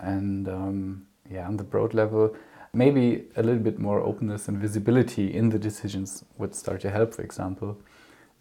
and 0.00 0.48
um, 0.48 1.06
yeah, 1.30 1.46
on 1.46 1.56
the 1.56 1.64
broad 1.64 1.94
level 1.94 2.34
maybe 2.72 3.24
a 3.36 3.42
little 3.42 3.62
bit 3.62 3.78
more 3.78 4.00
openness 4.00 4.48
and 4.48 4.58
visibility 4.58 5.34
in 5.34 5.48
the 5.48 5.58
decisions 5.58 6.24
would 6.36 6.54
start 6.54 6.80
to 6.82 6.90
help, 6.90 7.14
for 7.14 7.22
example. 7.22 7.78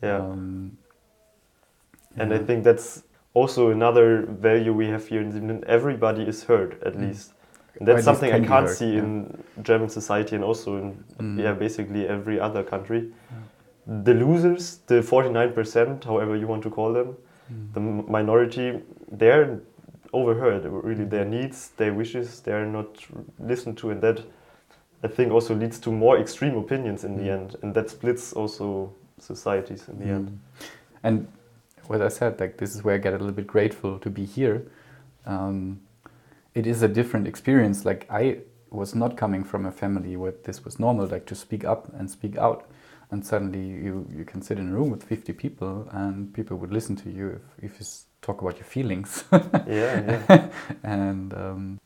Yeah. 0.01 0.17
Um, 0.17 0.77
and 2.17 2.31
yeah. 2.31 2.37
I 2.37 2.39
think 2.43 2.63
that's 2.63 3.03
also 3.33 3.69
another 3.69 4.25
value 4.25 4.73
we 4.73 4.87
have 4.87 5.07
here 5.07 5.21
in 5.21 5.31
Zealand. 5.31 5.63
Everybody 5.67 6.23
is 6.23 6.43
heard, 6.43 6.81
at 6.85 6.93
mm. 6.93 7.07
least. 7.07 7.33
And 7.79 7.87
that's 7.87 8.03
something 8.03 8.31
I 8.31 8.43
can't 8.43 8.69
see 8.69 8.93
yeah. 8.93 9.03
in 9.03 9.43
German 9.61 9.89
society 9.89 10.35
and 10.35 10.43
also 10.43 10.77
in 10.77 11.03
mm. 11.19 11.43
yeah 11.43 11.53
basically 11.53 12.07
every 12.07 12.39
other 12.39 12.63
country. 12.63 13.11
Yeah. 13.31 13.37
The 13.87 14.13
losers, 14.13 14.79
the 14.87 14.95
49%, 14.95 16.03
however 16.03 16.35
you 16.35 16.45
want 16.45 16.63
to 16.63 16.69
call 16.69 16.91
them, 16.91 17.15
mm. 17.51 17.73
the 17.73 17.79
minority, 17.79 18.81
they're 19.09 19.61
overheard. 20.13 20.65
Really, 20.65 21.05
their 21.05 21.25
needs, 21.25 21.69
their 21.77 21.93
wishes, 21.93 22.41
they 22.41 22.51
are 22.51 22.65
not 22.65 22.97
listened 23.39 23.77
to, 23.79 23.91
and 23.91 24.01
that 24.01 24.21
I 25.03 25.07
think 25.07 25.31
also 25.31 25.55
leads 25.55 25.79
to 25.79 25.91
more 25.91 26.17
extreme 26.19 26.57
opinions 26.57 27.03
in 27.03 27.15
mm. 27.15 27.19
the 27.19 27.31
end, 27.31 27.55
and 27.61 27.73
that 27.75 27.89
splits 27.89 28.33
also 28.33 28.93
societies 29.19 29.87
in 29.87 29.99
the 29.99 30.05
mm. 30.05 30.15
end. 30.15 30.39
And 31.03 31.27
what 31.87 32.01
I 32.01 32.09
said, 32.09 32.39
like 32.39 32.57
this 32.57 32.75
is 32.75 32.83
where 32.83 32.95
I 32.95 32.97
get 32.97 33.13
a 33.13 33.17
little 33.17 33.31
bit 33.31 33.47
grateful 33.47 33.99
to 33.99 34.09
be 34.09 34.25
here. 34.25 34.63
Um, 35.25 35.81
it 36.53 36.67
is 36.67 36.81
a 36.81 36.87
different 36.87 37.27
experience. 37.27 37.85
Like 37.85 38.05
I 38.09 38.39
was 38.69 38.95
not 38.95 39.15
coming 39.15 39.43
from 39.43 39.65
a 39.65 39.71
family 39.71 40.15
where 40.15 40.33
this 40.43 40.65
was 40.65 40.79
normal, 40.79 41.07
like 41.07 41.25
to 41.27 41.35
speak 41.35 41.63
up 41.63 41.93
and 41.93 42.09
speak 42.09 42.37
out. 42.37 42.67
And 43.09 43.25
suddenly 43.25 43.65
you, 43.65 44.07
you 44.13 44.25
can 44.25 44.41
sit 44.41 44.59
in 44.59 44.69
a 44.69 44.71
room 44.73 44.89
with 44.89 45.03
50 45.03 45.31
people 45.33 45.87
and 45.91 46.33
people 46.33 46.57
would 46.57 46.73
listen 46.73 46.95
to 46.97 47.09
you 47.09 47.39
if, 47.57 47.71
if 47.71 47.79
you 47.79 47.85
talk 48.21 48.41
about 48.41 48.55
your 48.55 48.65
feelings. 48.65 49.23
yeah, 49.31 50.23
yeah. 50.29 50.49
and 50.83 51.33
um, 51.33 51.79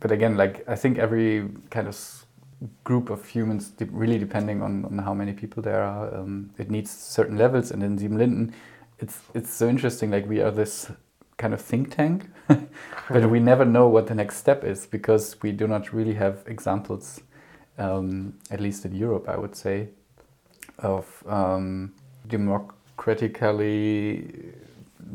but 0.00 0.10
again, 0.10 0.36
like 0.36 0.68
I 0.68 0.74
think 0.74 0.98
every 0.98 1.48
kind 1.70 1.86
of 1.86 2.26
group 2.84 3.10
of 3.10 3.26
humans, 3.26 3.70
de- 3.70 3.86
really 3.86 4.18
depending 4.18 4.62
on, 4.62 4.84
on 4.84 4.98
how 4.98 5.14
many 5.14 5.32
people 5.32 5.62
there 5.62 5.82
are, 5.82 6.14
um, 6.14 6.50
it 6.58 6.70
needs 6.70 6.90
certain 6.90 7.36
levels. 7.36 7.70
And 7.70 7.82
in 7.82 7.98
Siebenlinden, 7.98 8.52
it's 8.98 9.20
it's 9.34 9.50
so 9.50 9.68
interesting. 9.68 10.10
Like 10.10 10.28
we 10.28 10.40
are 10.40 10.50
this 10.50 10.90
kind 11.36 11.54
of 11.54 11.60
think 11.60 11.94
tank, 11.94 12.30
but 12.48 13.30
we 13.30 13.40
never 13.40 13.64
know 13.64 13.88
what 13.88 14.06
the 14.06 14.14
next 14.14 14.36
step 14.36 14.64
is 14.64 14.86
because 14.86 15.36
we 15.42 15.52
do 15.52 15.66
not 15.66 15.92
really 15.92 16.14
have 16.14 16.44
examples, 16.46 17.20
um, 17.78 18.34
at 18.50 18.60
least 18.60 18.84
in 18.84 18.94
Europe, 18.94 19.28
I 19.28 19.36
would 19.36 19.56
say, 19.56 19.88
of 20.82 21.06
um, 21.26 21.92
democratically 22.28 24.24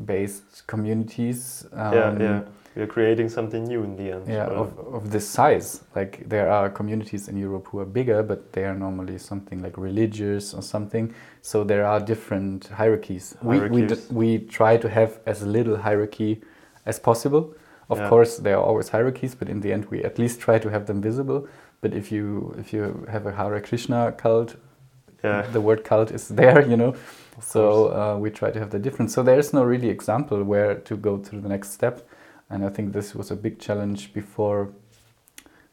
based 0.06 0.66
communities. 0.68 1.66
yeah, 1.74 2.04
um, 2.06 2.22
yeah. 2.22 2.42
We 2.76 2.84
are 2.84 2.88
creating 2.88 3.30
something 3.30 3.64
new 3.64 3.84
in 3.84 3.96
the 3.98 4.12
end. 4.12 4.28
yeah, 4.28 4.46
of, 4.46 4.78
of 4.94 5.10
this 5.10 5.28
size. 5.28 5.82
Like 5.96 6.30
there 6.30 6.52
are 6.52 6.70
communities 6.70 7.28
in 7.28 7.36
Europe 7.36 7.68
who 7.72 7.80
are 7.80 7.86
bigger, 7.86 8.22
but 8.22 8.54
they 8.54 8.66
are 8.66 8.76
normally 8.76 9.18
something 9.18 9.64
like 9.64 9.78
religious 9.78 10.54
or 10.54 10.62
something. 10.62 11.12
So 11.42 11.64
there 11.64 11.86
are 11.88 12.00
different 12.00 12.68
hierarchies. 12.68 13.36
hierarchies. 13.42 14.10
We 14.12 14.16
we, 14.16 14.38
we 14.38 14.46
try 14.46 14.78
to 14.78 14.90
have 14.90 15.20
as 15.26 15.42
little 15.42 15.78
hierarchy 15.78 16.42
as 16.86 17.00
possible. 17.00 17.56
Of 17.90 17.98
Yeah. 17.98 18.10
course, 18.10 18.38
there 18.38 18.58
are 18.58 18.64
always 18.64 18.90
hierarchies, 18.90 19.34
but 19.34 19.50
in 19.50 19.62
the 19.62 19.74
end, 19.74 19.86
we 19.90 20.04
at 20.04 20.20
least 20.20 20.40
try 20.40 20.60
to 20.60 20.70
have 20.70 20.86
them 20.86 21.02
visible. 21.02 21.48
But 21.82 21.94
if 21.94 22.12
you 22.12 22.54
if 22.60 22.74
you 22.74 23.08
have 23.10 23.26
a 23.26 23.32
Hare 23.32 23.60
Krishna 23.62 24.12
cult, 24.12 24.56
yeah. 25.24 25.42
the 25.52 25.62
word 25.62 25.84
cult 25.84 26.12
is 26.12 26.28
there, 26.30 26.68
you 26.68 26.78
know. 26.78 26.90
Of 27.38 27.44
So 27.44 27.94
uh, 27.94 28.18
we 28.18 28.30
try 28.30 28.52
to 28.52 28.60
have 28.60 28.72
the 28.72 28.80
difference. 28.80 29.14
So 29.14 29.24
there 29.24 29.40
is 29.40 29.54
no 29.54 29.64
really 29.64 29.90
example 29.90 30.44
where 30.44 30.76
to 30.76 30.98
go 30.98 31.18
to 31.18 31.40
the 31.40 31.50
next 31.50 31.72
step, 31.72 32.08
and 32.50 32.66
I 32.66 32.70
think 32.70 32.94
this 32.94 33.14
was 33.16 33.32
a 33.32 33.36
big 33.36 33.60
challenge 33.60 34.14
before 34.14 34.70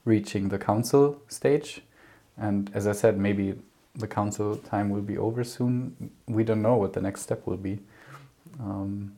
reaching 0.05 0.49
the 0.49 0.59
council 0.59 1.23
stage. 1.29 1.83
And 2.37 2.71
as 2.75 2.87
I 2.87 2.93
said, 2.93 3.19
maybe 3.19 3.55
the 3.95 4.07
council 4.09 4.57
time 4.57 4.91
will 4.91 5.03
be 5.03 5.17
over 5.17 5.45
soon. 5.45 6.11
We 6.27 6.45
don't 6.45 6.63
know 6.63 6.77
what 6.77 6.93
the 6.93 7.01
next 7.01 7.23
step 7.23 7.47
will 7.47 7.57
be. 7.57 7.79
Um, 8.61 9.13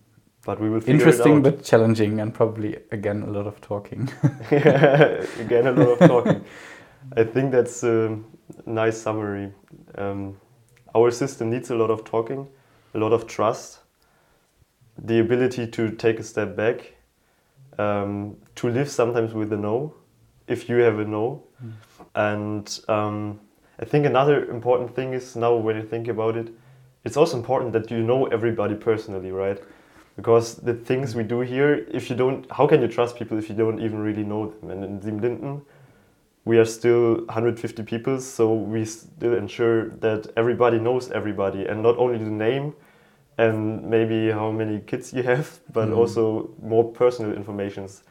but 0.44 0.60
we 0.60 0.70
will 0.70 0.82
interesting, 0.88 1.42
but 1.42 1.64
challenging, 1.64 2.20
and 2.20 2.32
probably 2.32 2.76
again 2.92 3.22
a 3.24 3.30
lot 3.30 3.48
of 3.48 3.60
talking. 3.60 4.08
Again, 4.50 5.66
a 5.66 5.72
lot 5.72 6.00
of 6.00 6.08
talking. 6.08 6.44
I 7.14 7.24
think 7.24 7.52
that's 7.52 7.82
a 7.82 8.18
nice 8.64 9.00
summary. 9.00 9.52
Um, 9.96 10.38
our 10.94 11.10
system 11.10 11.50
needs 11.50 11.70
a 11.70 11.74
lot 11.74 11.90
of 11.90 12.04
talking, 12.04 12.48
a 12.94 12.98
lot 12.98 13.12
of 13.12 13.26
trust, 13.26 13.80
the 14.98 15.18
ability 15.20 15.66
to 15.66 15.90
take 15.90 16.18
a 16.18 16.22
step 16.22 16.56
back, 16.56 16.94
um, 17.78 18.36
to 18.56 18.68
live 18.68 18.90
sometimes 18.90 19.34
with 19.34 19.52
a 19.52 19.56
no, 19.56 19.94
if 20.48 20.68
you 20.68 20.76
have 20.76 20.98
a 20.98 21.04
no. 21.04 21.42
And 22.14 22.80
um, 22.88 23.40
I 23.78 23.84
think 23.84 24.06
another 24.06 24.50
important 24.50 24.94
thing 24.94 25.12
is 25.12 25.36
now 25.36 25.54
when 25.54 25.76
you 25.76 25.84
think 25.84 26.08
about 26.08 26.36
it, 26.36 26.48
it's 27.04 27.16
also 27.16 27.36
important 27.36 27.72
that 27.74 27.90
you 27.90 28.02
know 28.02 28.26
everybody 28.26 28.74
personally, 28.74 29.30
right? 29.30 29.62
Because 30.16 30.54
the 30.56 30.74
things 30.74 31.14
we 31.14 31.22
do 31.22 31.40
here, 31.40 31.86
if 31.90 32.08
you 32.08 32.16
don't, 32.16 32.50
how 32.50 32.66
can 32.66 32.80
you 32.80 32.88
trust 32.88 33.16
people 33.16 33.38
if 33.38 33.50
you 33.50 33.54
don't 33.54 33.80
even 33.80 33.98
really 33.98 34.24
know 34.24 34.50
them? 34.50 34.70
And 34.70 34.84
in 34.84 35.00
Siebenlinden, 35.00 35.60
we 36.46 36.58
are 36.58 36.64
still 36.64 37.16
150 37.26 37.82
people, 37.82 38.20
so 38.20 38.54
we 38.54 38.84
still 38.84 39.34
ensure 39.34 39.90
that 40.00 40.28
everybody 40.36 40.78
knows 40.78 41.10
everybody, 41.10 41.66
and 41.66 41.82
not 41.82 41.98
only 41.98 42.18
the 42.18 42.30
name 42.30 42.72
and 43.36 43.82
maybe 43.82 44.30
how 44.30 44.50
many 44.52 44.80
kids 44.80 45.12
you 45.12 45.22
have, 45.24 45.58
but 45.72 45.88
Mhm. 45.88 45.96
also 45.98 46.48
more 46.62 46.84
personal 46.84 47.32
informations. 47.36 48.04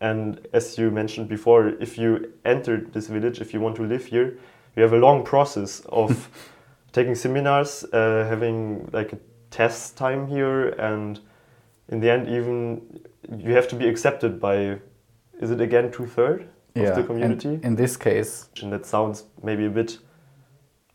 And 0.00 0.40
as 0.52 0.78
you 0.78 0.90
mentioned 0.90 1.28
before, 1.28 1.68
if 1.80 1.98
you 1.98 2.32
enter 2.44 2.78
this 2.92 3.08
village, 3.08 3.40
if 3.40 3.52
you 3.54 3.60
want 3.60 3.76
to 3.76 3.84
live 3.84 4.06
here, 4.06 4.38
you 4.74 4.82
have 4.82 4.94
a 4.94 4.98
long 4.98 5.22
process 5.22 5.82
of 5.90 6.10
taking 6.92 7.14
seminars, 7.14 7.84
uh, 7.92 8.24
having 8.26 8.88
like 8.92 9.12
a 9.12 9.18
test 9.50 9.98
time 9.98 10.26
here, 10.26 10.70
and 10.78 11.20
in 11.88 12.00
the 12.00 12.10
end, 12.10 12.26
even 12.26 12.80
you 13.36 13.52
have 13.54 13.68
to 13.68 13.76
be 13.76 13.86
accepted 13.86 14.40
by, 14.40 14.78
is 15.40 15.50
it 15.50 15.60
again 15.60 15.90
two 15.92 16.06
third 16.06 16.48
of 16.76 16.82
the 16.94 16.94
and 16.98 17.06
community? 17.06 17.60
in 17.62 17.76
this 17.76 17.96
case, 17.96 18.48
And 18.62 18.72
that 18.72 18.86
sounds 18.86 19.24
maybe 19.42 19.66
a 19.66 19.70
bit, 19.70 19.98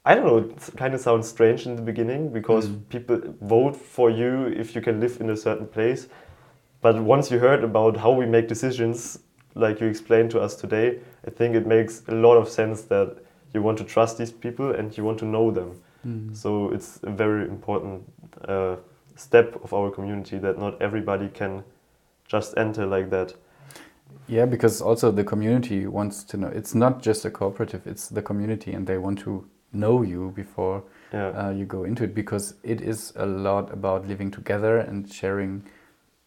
I 0.06 0.16
don't 0.16 0.26
know, 0.26 0.38
it 0.38 0.78
kind 0.78 0.94
of 0.94 1.00
sounds 1.02 1.28
strange 1.28 1.66
in 1.66 1.76
the 1.76 1.82
beginning 1.82 2.32
because 2.34 2.68
Mm. 2.70 2.82
people 2.90 3.22
vote 3.42 3.76
for 3.76 4.10
you 4.10 4.48
if 4.48 4.76
you 4.76 4.82
can 4.82 5.00
live 5.00 5.22
in 5.22 5.30
a 5.30 5.36
certain 5.38 5.68
place. 5.68 6.08
But 6.82 6.96
once 7.02 7.32
you 7.32 7.40
heard 7.40 7.64
about 7.64 7.98
how 7.98 8.12
we 8.12 8.26
make 8.26 8.48
decisions, 8.48 9.20
like 9.56 9.82
you 9.82 9.88
explained 9.90 10.32
to 10.32 10.40
us 10.40 10.56
today, 10.56 11.00
I 11.28 11.32
think 11.32 11.56
it 11.56 11.66
makes 11.68 12.04
a 12.08 12.14
lot 12.14 12.38
of 12.38 12.48
sense 12.48 12.84
that 12.84 13.18
you 13.54 13.64
want 13.64 13.78
to 13.80 13.84
trust 13.84 14.18
these 14.18 14.32
people 14.32 14.72
and 14.72 14.96
you 14.98 15.04
want 15.06 15.20
to 15.20 15.26
know 15.26 15.52
them. 15.52 15.72
mm, 16.06 16.36
So 16.36 16.70
it's 16.74 17.00
a 17.04 17.10
very 17.10 17.48
important 17.50 18.04
uh, 18.48 18.76
step 19.16 19.56
of 19.64 19.74
our 19.74 19.90
community 19.92 20.38
that 20.40 20.58
not 20.58 20.82
everybody 20.82 21.30
can 21.30 21.64
just 22.28 22.54
enter 22.58 22.86
like 22.86 23.10
that. 23.10 23.34
Yeah, 24.28 24.46
because 24.46 24.82
also 24.82 25.12
the 25.12 25.24
community 25.24 25.88
wants 25.88 26.24
to 26.26 26.38
know. 26.38 26.48
It's 26.48 26.76
not 26.76 27.02
just 27.02 27.26
a 27.26 27.32
cooperative; 27.32 27.88
it's 27.88 28.10
the 28.10 28.22
community, 28.22 28.74
and 28.74 28.86
they 28.86 28.98
want 28.98 29.20
to 29.20 29.46
know 29.74 30.02
you 30.02 30.32
before 30.36 30.84
Yeah. 31.14 31.28
uh, 31.30 31.52
you 31.52 31.66
go 31.66 31.84
into 31.84 32.04
it 32.04 32.14
because 32.14 32.56
it 32.64 32.82
is 32.82 33.14
a 33.16 33.26
lot 33.26 33.72
about 33.72 34.08
living 34.08 34.32
together 34.32 34.78
and 34.78 35.12
sharing 35.12 35.64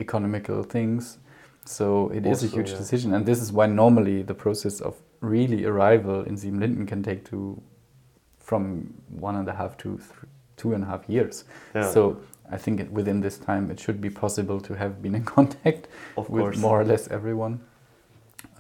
economical 0.01 0.63
things. 0.63 1.19
So 1.65 2.09
it 2.15 2.27
is 2.27 2.43
a 2.43 2.47
huge 2.47 2.71
yeah. 2.71 2.79
decision, 2.79 3.15
and 3.15 3.27
this 3.27 3.41
is 3.41 3.53
why 3.53 3.67
normally 3.67 4.23
the 4.23 4.35
process 4.35 4.81
of 4.81 4.97
really 5.21 5.65
arrival 5.67 6.23
in 6.23 6.37
Siebenlinden 6.37 6.89
can 6.89 7.03
take 7.03 7.25
to 7.27 7.61
from 8.39 8.95
one 9.09 9.37
and 9.37 9.49
a 9.49 9.53
half 9.53 9.77
to 9.79 9.97
th- 9.99 10.09
two 10.57 10.73
and 10.75 10.83
a 10.85 10.87
half 10.87 11.09
years. 11.09 11.45
yeah. 11.75 11.91
So 11.91 12.17
I 12.51 12.57
think 12.57 12.89
within 12.91 13.21
this 13.21 13.39
time 13.39 13.71
it 13.71 13.79
should 13.79 14.01
be 14.01 14.11
possible 14.11 14.61
to 14.61 14.75
have 14.75 15.01
been 15.03 15.15
in 15.15 15.25
contact 15.37 15.89
of 16.17 16.31
with 16.31 16.59
more 16.59 16.81
or 16.81 16.85
less 16.85 17.09
everyone. 17.09 17.61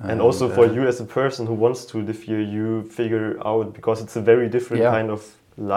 And 0.02 0.20
also 0.20 0.48
for 0.48 0.64
uh, 0.64 0.72
you 0.72 0.86
as 0.86 1.00
a 1.00 1.04
person 1.04 1.46
who 1.46 1.54
wants 1.54 1.84
to 1.86 1.98
live 1.98 2.22
here, 2.22 2.40
you 2.40 2.84
figure 2.84 3.38
out 3.46 3.74
because 3.74 4.00
it's 4.00 4.16
a 4.16 4.20
very 4.22 4.48
different 4.48 4.82
Yeah. 4.82 4.90
kind 4.90 5.10
of 5.10 5.36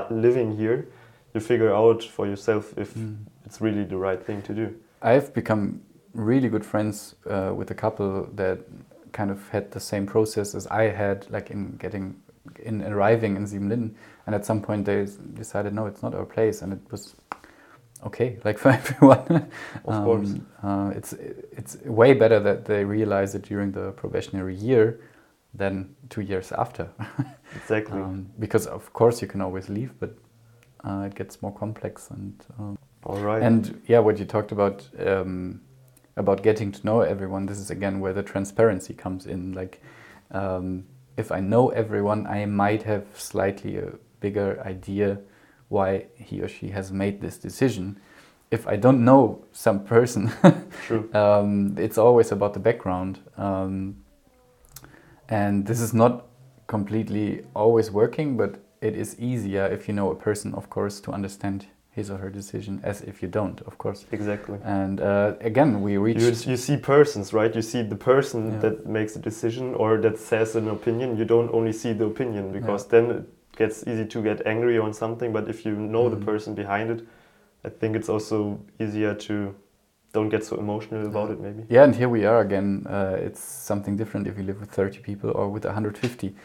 living 0.09 0.55
here. 0.55 0.88
You 1.33 1.41
figure 1.41 1.73
out 1.73 2.03
for 2.03 2.25
yourself 2.25 2.77
if 2.77 2.93
mm. 2.93 3.17
it's 3.45 3.59
really 3.59 3.83
the 3.83 3.97
right 3.97 4.23
thing 4.23 4.41
to 4.43 4.53
do. 4.53 4.75
I've 5.01 5.33
become 5.33 5.81
really 6.13 6.47
good 6.47 6.65
friends 6.65 7.15
uh, 7.29 7.51
with 7.53 7.71
a 7.71 7.73
couple 7.73 8.29
that 8.36 8.59
kind 9.12 9.29
of 9.31 9.49
had 9.49 9.71
the 9.71 9.79
same 9.79 10.05
process 10.05 10.55
as 10.55 10.67
I 10.67 10.83
had, 10.83 11.29
like 11.29 11.51
in 11.51 11.75
getting, 11.77 12.15
in 12.63 12.81
arriving 12.83 13.36
in 13.36 13.45
Siebenlinden. 13.45 13.93
And 14.25 14.36
at 14.36 14.45
some 14.45 14.62
point 14.62 14.86
they 14.86 15.07
decided, 15.33 15.73
no, 15.73 15.86
it's 15.86 16.01
not 16.01 16.15
our 16.15 16.25
place, 16.25 16.62
and 16.62 16.71
it 16.71 16.79
was 16.91 17.15
okay, 18.05 18.37
like 18.43 18.57
for 18.63 18.69
everyone. 18.69 19.49
Of 19.85 20.03
course. 20.03 20.33
uh, 20.63 20.91
it's 20.95 21.13
it's 21.57 21.77
way 21.85 22.13
better 22.13 22.39
that 22.39 22.65
they 22.65 22.83
realize 22.85 23.35
it 23.35 23.43
during 23.43 23.71
the 23.71 23.91
probationary 23.91 24.55
year 24.55 24.99
than 25.53 25.95
two 26.09 26.21
years 26.21 26.51
after, 26.51 26.89
Exactly. 27.55 28.01
um, 28.01 28.27
because 28.39 28.65
of 28.67 28.91
course 28.93 29.21
you 29.21 29.27
can 29.27 29.41
always 29.41 29.69
leave, 29.69 29.91
but 29.99 30.17
uh, 30.83 31.03
it 31.07 31.15
gets 31.15 31.41
more 31.41 31.53
complex 31.53 32.09
and. 32.09 32.33
Um, 32.59 32.77
All 33.05 33.19
right. 33.19 33.43
and 33.43 33.81
yeah, 33.87 33.99
what 33.99 34.17
you 34.19 34.25
talked 34.25 34.51
about 34.51 34.87
um, 35.05 35.61
about 36.15 36.43
getting 36.43 36.71
to 36.71 36.85
know 36.85 37.01
everyone. 37.01 37.45
This 37.45 37.59
is 37.59 37.69
again 37.71 37.99
where 37.99 38.13
the 38.13 38.23
transparency 38.23 38.93
comes 38.93 39.25
in. 39.25 39.53
Like, 39.53 39.81
um, 40.31 40.85
if 41.17 41.31
I 41.31 41.39
know 41.39 41.69
everyone, 41.69 42.25
I 42.27 42.45
might 42.45 42.83
have 42.83 43.05
slightly 43.13 43.77
a 43.77 43.91
bigger 44.19 44.61
idea 44.65 45.19
why 45.73 46.05
he 46.15 46.41
or 46.41 46.47
she 46.47 46.69
has 46.69 46.91
made 46.91 47.19
this 47.19 47.38
decision. 47.38 47.99
If 48.51 48.67
I 48.67 48.75
don't 48.75 49.03
know 49.03 49.43
some 49.51 49.83
person, 49.83 50.31
True. 50.88 51.09
um, 51.13 51.75
it's 51.77 51.97
always 51.97 52.31
about 52.31 52.53
the 52.53 52.59
background. 52.59 53.19
Um, 53.38 53.95
and 55.27 55.65
this 55.65 55.81
is 55.81 55.93
not 55.93 56.27
completely 56.67 57.43
always 57.55 57.89
working, 57.91 58.38
but 58.38 58.59
it 58.81 58.95
is 58.95 59.15
easier 59.19 59.65
if 59.65 59.88
you 59.88 59.93
know 59.95 60.12
a 60.12 60.15
person, 60.15 60.53
of 60.53 60.69
course, 60.69 61.01
to 61.01 61.12
understand 61.12 61.65
his 61.89 62.09
or 62.09 62.17
her 62.17 62.29
decision 62.29 62.79
as 62.83 63.01
if 63.01 63.21
you 63.21 63.27
don't, 63.27 63.62
of 63.62 63.77
course. 63.77 64.05
Exactly. 64.12 64.57
And 64.63 64.99
uh, 64.99 65.33
again, 65.41 65.81
we 65.81 65.93
You, 65.93 66.33
you 66.53 66.57
see 66.57 66.77
persons, 66.77 67.33
right? 67.33 67.55
You 67.55 67.62
see 67.62 67.83
the 67.83 67.95
person 67.95 68.39
Yeah. 68.51 68.59
that 68.59 68.86
makes 68.86 69.15
a 69.15 69.19
decision 69.19 69.75
or 69.75 69.97
that 70.01 70.17
says 70.17 70.55
an 70.55 70.67
opinion. 70.69 71.17
You 71.17 71.25
don't 71.25 71.51
only 71.53 71.73
see 71.73 71.93
the 71.93 72.05
opinion 72.05 72.51
because 72.51 72.88
then 72.88 73.05
it 73.12 73.23
gets 73.55 73.87
easy 73.87 74.05
to 74.05 74.21
get 74.21 74.45
angry 74.45 74.77
on 74.79 74.93
something. 74.93 75.31
But 75.33 75.47
if 75.47 75.65
you 75.65 75.75
know 75.75 76.09
Mhm. 76.09 76.19
the 76.19 76.25
person 76.25 76.55
behind 76.55 76.89
it, 76.89 77.07
I 77.65 77.69
think 77.69 77.95
it's 77.95 78.09
also 78.09 78.59
easier 78.79 79.13
to 79.15 79.55
don't 80.13 80.29
get 80.29 80.43
so 80.43 80.57
emotional 80.57 81.05
about 81.07 81.31
it, 81.31 81.39
maybe. 81.39 81.63
Yeah, 81.69 81.83
and 81.83 81.95
here 81.95 82.09
we 82.09 82.25
are 82.25 82.39
again. 82.41 82.85
Uh, 82.87 83.17
it's 83.27 83.39
something 83.39 83.97
different 83.97 84.27
if 84.27 84.37
you 84.37 84.43
live 84.43 84.59
with 84.59 84.69
30 84.69 84.99
people 84.99 85.31
or 85.31 85.49
with 85.49 85.65
150. 85.65 86.35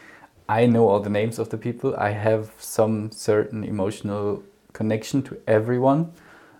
I 0.47 0.65
know 0.65 0.87
all 0.87 0.99
the 0.99 1.09
names 1.11 1.37
of 1.39 1.49
the 1.49 1.57
people. 1.57 1.95
I 1.95 2.11
have 2.11 2.51
some 2.57 3.11
certain 3.11 3.63
emotional 3.63 4.41
connection 4.73 5.21
to 5.23 5.37
everyone. 5.45 6.11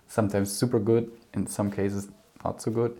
Sometimes 0.06 0.52
super 0.52 0.78
good, 0.78 1.10
in 1.34 1.46
some 1.46 1.70
cases 1.70 2.08
not 2.44 2.62
so 2.62 2.70
good. 2.70 2.92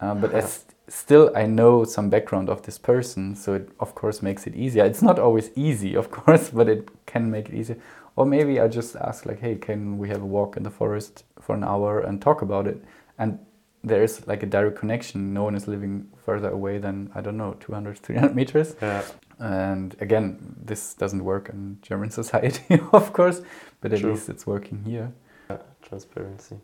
Uh, 0.00 0.14
but 0.14 0.32
as 0.42 0.64
still 0.88 1.30
I 1.36 1.46
know 1.46 1.84
some 1.84 2.10
background 2.10 2.48
of 2.48 2.62
this 2.62 2.78
person, 2.78 3.34
so 3.36 3.54
it 3.54 3.68
of 3.80 3.94
course 3.94 4.22
makes 4.22 4.46
it 4.46 4.54
easier. 4.54 4.84
It's 4.84 5.02
not 5.02 5.18
always 5.18 5.50
easy, 5.56 5.94
of 5.94 6.10
course, 6.18 6.50
but 6.50 6.68
it 6.68 6.88
can 7.06 7.30
make 7.30 7.48
it 7.48 7.54
easier. 7.54 7.78
Or 8.16 8.24
maybe 8.24 8.60
I 8.60 8.68
just 8.68 8.96
ask 8.96 9.26
like, 9.26 9.40
hey, 9.40 9.56
can 9.56 9.98
we 9.98 10.08
have 10.08 10.22
a 10.22 10.26
walk 10.26 10.56
in 10.56 10.62
the 10.62 10.70
forest 10.70 11.24
for 11.40 11.54
an 11.54 11.64
hour 11.64 12.00
and 12.00 12.20
talk 12.22 12.40
about 12.42 12.66
it? 12.66 12.82
And 13.18 13.38
there 13.84 14.02
is 14.02 14.26
like 14.26 14.42
a 14.42 14.46
direct 14.46 14.78
connection. 14.78 15.34
No 15.34 15.44
one 15.44 15.54
is 15.54 15.68
living 15.68 16.08
further 16.24 16.48
away 16.50 16.78
than 16.78 17.10
I 17.14 17.20
don't 17.20 17.36
know 17.36 17.56
200, 17.60 17.98
300 17.98 18.34
meters. 18.34 18.74
Yeah. 18.80 19.02
And 19.38 19.94
again, 20.00 20.56
this 20.64 20.94
doesn't 20.94 21.22
work 21.22 21.50
in 21.50 21.78
German 21.82 22.10
society, 22.20 22.80
of 22.92 23.12
course, 23.12 23.42
but 23.82 23.92
at 23.92 24.00
True. 24.00 24.12
least 24.12 24.28
it's 24.30 24.46
working 24.46 24.82
here. 24.84 25.12
yeah. 25.50 25.58
Transparency. 25.82 26.56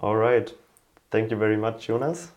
All 0.00 0.16
right. 0.16 0.52
Thank 1.10 1.30
you 1.30 1.36
very 1.36 1.56
much, 1.56 1.86
Jonas. 1.86 2.30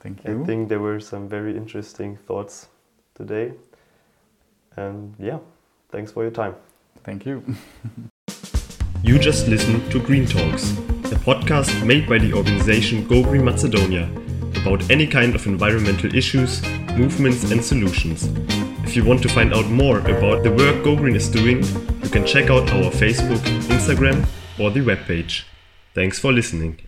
Thank 0.00 0.24
you. 0.24 0.42
I 0.42 0.46
think 0.46 0.68
there 0.68 0.80
were 0.80 1.00
some 1.00 1.28
very 1.28 1.56
interesting 1.56 2.16
thoughts 2.16 2.68
today. 3.14 3.52
And 4.76 5.14
yeah, 5.18 5.38
thanks 5.90 6.12
for 6.12 6.22
your 6.22 6.32
time. 6.32 6.56
Thank 7.04 7.26
you. 7.26 7.42
You 9.02 9.18
just 9.18 9.48
listened 9.48 9.90
to 9.92 9.98
Green 9.98 10.26
Talks, 10.26 10.72
a 11.10 11.16
podcast 11.24 11.86
made 11.86 12.06
by 12.06 12.18
the 12.18 12.34
organization 12.34 13.08
Go 13.08 13.22
Green 13.22 13.42
Macedonia 13.42 14.10
about 14.60 14.90
any 14.90 15.06
kind 15.06 15.34
of 15.34 15.46
environmental 15.46 16.14
issues, 16.14 16.62
movements, 16.98 17.50
and 17.50 17.64
solutions. 17.64 18.28
If 18.84 18.94
you 18.94 19.02
want 19.02 19.22
to 19.22 19.30
find 19.30 19.54
out 19.54 19.66
more 19.70 20.00
about 20.00 20.42
the 20.42 20.52
work 20.52 20.84
Go 20.84 20.96
Green 20.96 21.16
is 21.16 21.30
doing, 21.30 21.64
you 22.02 22.10
can 22.10 22.26
check 22.26 22.50
out 22.50 22.70
our 22.72 22.90
Facebook, 22.90 23.40
Instagram, 23.70 24.26
or 24.58 24.70
the 24.70 24.80
webpage. 24.80 25.44
Thanks 25.94 26.18
for 26.18 26.30
listening. 26.30 26.78